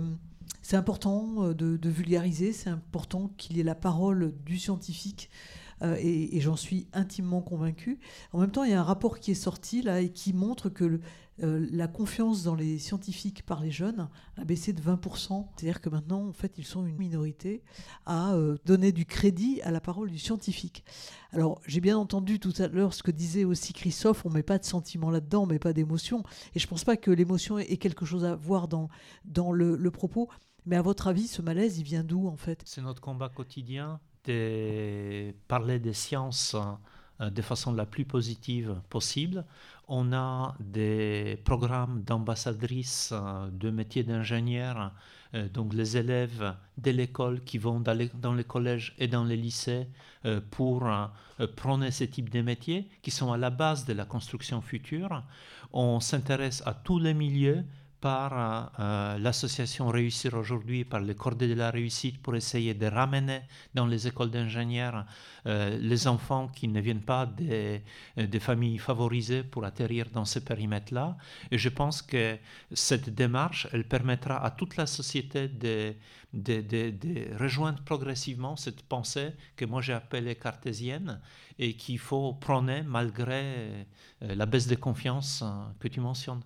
[0.62, 5.28] c'est important euh, de, vulgariser, c'est important qu'il y ait la parole du scientifique,
[5.82, 8.00] euh, et, j'en suis intimement convaincu.
[8.32, 10.70] En même temps, il y a un rapport qui est sorti là et qui montre
[10.70, 11.00] que
[11.42, 15.46] euh, la confiance dans les scientifiques par les jeunes a baissé de 20%.
[15.56, 17.62] C'est-à-dire que maintenant, en fait, ils sont une minorité
[18.06, 20.84] à euh, donner du crédit à la parole du scientifique.
[21.32, 24.42] Alors, j'ai bien entendu tout à l'heure ce que disait aussi Christophe, on ne met
[24.42, 26.22] pas de sentiment là-dedans, on met pas d'émotion.
[26.54, 28.88] Et je ne pense pas que l'émotion ait quelque chose à voir dans,
[29.24, 30.28] dans le, le propos.
[30.66, 32.62] Mais à votre avis, ce malaise, il vient d'où en fait?
[32.64, 36.56] C'est notre combat quotidien de parler des sciences
[37.20, 39.44] euh, de façon la plus positive possible.
[39.86, 44.92] On a des programmes d'ambassadrices euh, de métiers d'ingénieur,
[45.34, 49.86] euh, donc les élèves de l'école qui vont dans les, collèges et dans les lycées
[50.50, 50.90] pour
[51.54, 55.22] prôner ce type de métiers qui sont à la base de la construction future.
[55.72, 57.64] On s'intéresse à tous les milieux
[58.04, 62.84] par euh, euh, l'association Réussir aujourd'hui, par les cordées de la réussite, pour essayer de
[62.84, 63.40] ramener
[63.72, 65.06] dans les écoles d'ingénieurs
[65.46, 67.82] euh, les enfants qui ne viennent pas des,
[68.18, 71.16] des, familles favorisées pour atterrir dans ce périmètre-là.
[71.50, 72.36] Et je pense que
[72.74, 75.94] cette démarche, elle permettra à toute la société de,
[76.34, 81.22] de, rejoindre progressivement cette pensée que moi j'ai appelée cartésienne
[81.58, 83.86] et qu'il faut prôner malgré
[84.20, 85.42] la baisse de confiance
[85.80, 86.42] que tu mentionnes.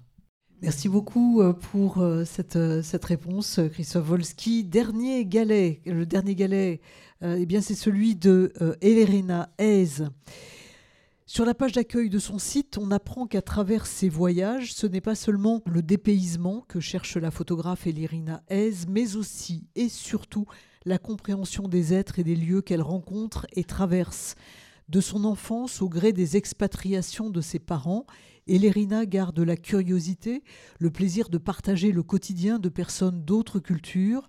[0.60, 4.64] Merci beaucoup euh, pour euh, cette, euh, cette réponse, Christophe Wolski.
[4.64, 6.80] Dernier galet, le dernier galet,
[7.22, 8.52] eh c'est celui de
[8.82, 10.02] Elerina Hez.
[11.26, 15.00] Sur la page d'accueil de son site, on apprend qu'à travers ses voyages, ce n'est
[15.00, 20.46] pas seulement le dépaysement que cherche la photographe Elerina Hez, mais aussi et surtout
[20.84, 24.34] la compréhension des êtres et des lieux qu'elle rencontre et traverse.
[24.88, 28.06] De son enfance au gré des expatriations de ses parents,
[28.48, 30.42] Elérina garde la curiosité,
[30.78, 34.28] le plaisir de partager le quotidien de personnes d'autres cultures.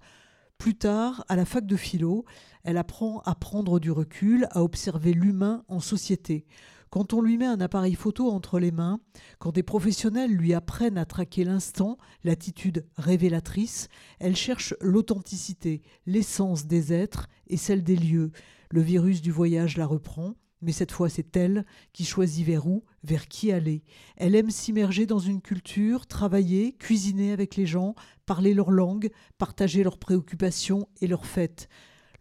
[0.57, 2.25] Plus tard, à la fac de philo,
[2.63, 6.45] elle apprend à prendre du recul, à observer l'humain en société.
[6.89, 8.99] Quand on lui met un appareil photo entre les mains,
[9.37, 13.89] quand des professionnels lui apprennent à traquer l'instant, l'attitude révélatrice,
[14.19, 18.31] elle cherche l'authenticité, l'essence des êtres et celle des lieux.
[18.71, 22.83] Le virus du voyage la reprend, mais cette fois c'est elle qui choisit vers où,
[23.03, 23.83] vers qui aller.
[24.17, 27.95] Elle aime s'immerger dans une culture, travailler, cuisiner avec les gens,
[28.25, 31.69] parler leur langue, partager leurs préoccupations et leurs fêtes.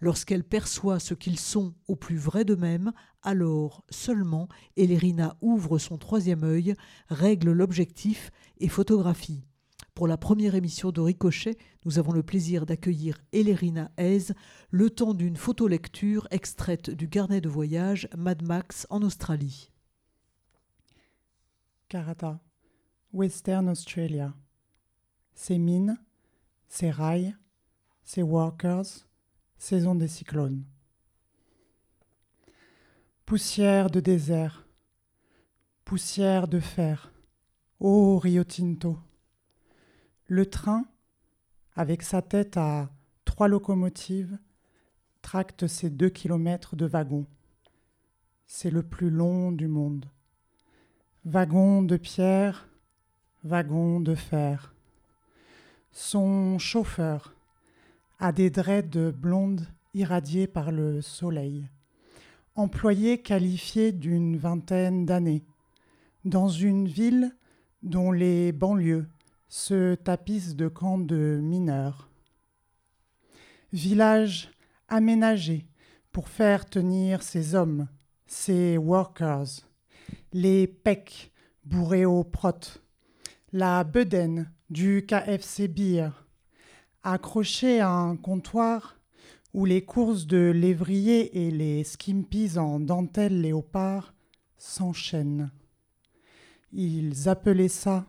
[0.01, 2.93] Lorsqu'elle perçoit ce qu'ils sont au plus vrai d'eux-mêmes,
[3.23, 6.75] alors seulement Elérina ouvre son troisième œil,
[7.09, 9.43] règle l'objectif et photographie.
[9.95, 14.33] Pour la première émission de Ricochet, nous avons le plaisir d'accueillir Elérina Hez,
[14.71, 19.73] le temps d'une photolecture extraite du carnet de voyage Mad Max en Australie.
[21.89, 22.41] Karata,
[23.13, 24.35] Western Australia.
[25.35, 25.99] Ces mines,
[26.69, 27.37] ces rails,
[28.05, 29.07] ces workers,
[29.57, 30.65] saison des cyclones.
[33.25, 34.67] Poussière de désert,
[35.85, 37.13] poussière de fer.
[37.81, 38.99] Oh Rio Tinto
[40.29, 40.85] le train,
[41.75, 42.91] avec sa tête à
[43.25, 44.39] trois locomotives,
[45.23, 47.27] tracte ses deux kilomètres de wagon.
[48.47, 50.07] C'est le plus long du monde.
[51.31, 52.71] Wagon de pierre,
[53.45, 54.75] wagon de fer.
[55.93, 57.35] Son chauffeur
[58.19, 61.69] a des dreads blondes irradiées par le soleil.
[62.55, 65.45] Employé qualifié d'une vingtaine d'années,
[66.25, 67.37] dans une ville
[67.83, 69.07] dont les banlieues
[69.49, 72.09] se tapisse de camps de mineurs.
[73.75, 74.51] Village
[74.89, 75.67] aménagé
[76.11, 77.87] pour faire tenir ces hommes,
[78.27, 79.68] ces workers,
[80.33, 81.33] les pecs
[81.65, 82.81] bourrés au prot,
[83.53, 86.11] la bedaine du KFC Beer,
[87.03, 88.99] accrochés à un comptoir
[89.55, 94.15] où les courses de lévrier et les skimpies en dentelle léopard
[94.57, 95.51] s'enchaînent.
[96.73, 98.07] Ils appelaient ça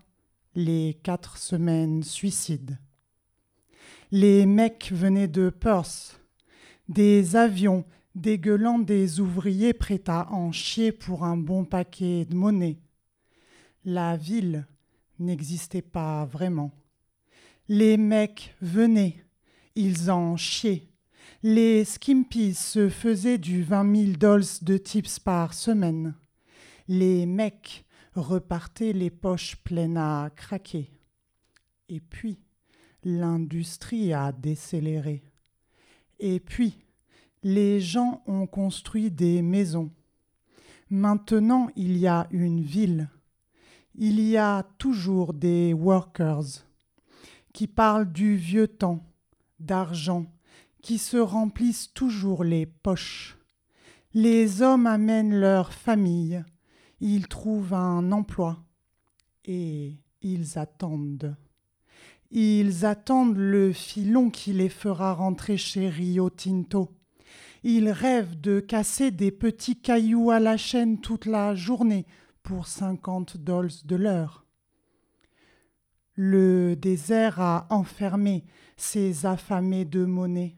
[0.55, 2.77] les quatre semaines suicides.
[4.11, 6.19] Les mecs venaient de Perth,
[6.89, 7.85] des avions
[8.15, 12.79] dégueulant des ouvriers prêts à en chier pour un bon paquet de monnaie.
[13.85, 14.67] La ville
[15.19, 16.71] n'existait pas vraiment.
[17.67, 19.23] Les mecs venaient,
[19.75, 20.89] ils en chiaient.
[21.43, 26.15] Les skimpies se faisaient du vingt mille dollars de tips par semaine.
[26.87, 30.91] Les mecs repartaient les poches pleines à craquer.
[31.87, 32.39] Et puis,
[33.03, 35.23] l'industrie a décéléré.
[36.19, 36.83] Et puis,
[37.43, 39.91] les gens ont construit des maisons.
[40.89, 43.09] Maintenant, il y a une ville.
[43.95, 46.65] Il y a toujours des workers
[47.53, 49.03] qui parlent du vieux temps,
[49.59, 50.25] d'argent,
[50.81, 53.37] qui se remplissent toujours les poches.
[54.13, 56.43] Les hommes amènent leur famille,
[56.99, 58.63] ils trouvent un emploi
[59.45, 61.35] et ils attendent.
[62.31, 66.98] Ils attendent le filon qui les fera rentrer chez Rio Tinto.
[67.63, 72.05] Ils rêvent de casser des petits cailloux à la chaîne toute la journée
[72.41, 74.45] pour cinquante dollars de l'heure.
[76.15, 78.45] Le désert a enfermé
[78.77, 80.57] ces affamés de monnaie.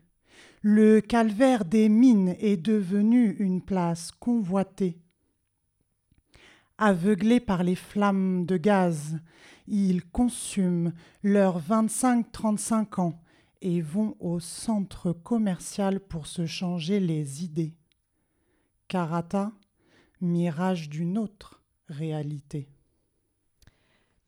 [0.61, 5.02] Le calvaire des mines est devenu une place convoitée.
[6.78, 9.19] Aveuglés par les flammes de gaz,
[9.68, 13.22] ils consument leurs 25-35 ans
[13.61, 17.75] et vont au centre commercial pour se changer les idées.
[18.88, 19.51] Karata,
[20.19, 22.69] mirage d'une autre réalité.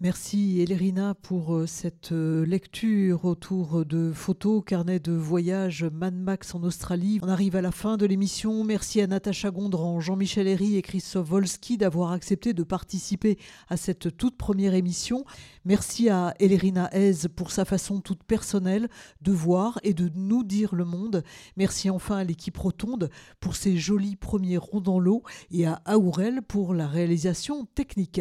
[0.04, 6.54] Merci Elérina pour euh, cette euh, lecture autour de photos, carnet de voyage Mad Max
[6.54, 7.22] en Australie.
[7.24, 8.66] On arrive à la fin de l'émission.
[8.66, 13.38] Merci à Natacha Gondran, Jean-Michel Herry et Christophe Volski d'avoir accepté de participer
[13.70, 15.24] à cette toute première émission.
[15.64, 18.90] Merci à Elérina Hez pour sa façon toute personnelle
[19.22, 21.24] de voir et de nous dire le monde.
[21.56, 23.10] Merci enfin à l'équipe Rotonde
[23.40, 28.20] pour ses jolis premiers ronds dans l'eau et à Aourel pour la réalisation technique.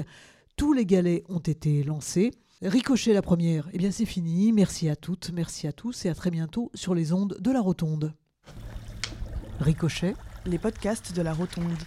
[0.56, 2.32] Tous les galets ont été lancés.
[2.62, 4.52] Ricochet la première, eh bien c'est fini.
[4.52, 7.60] Merci à toutes, merci à tous et à très bientôt sur les ondes de la
[7.60, 8.14] Rotonde.
[9.60, 10.14] Ricochet.
[10.46, 11.78] Les podcasts de la Rotonde.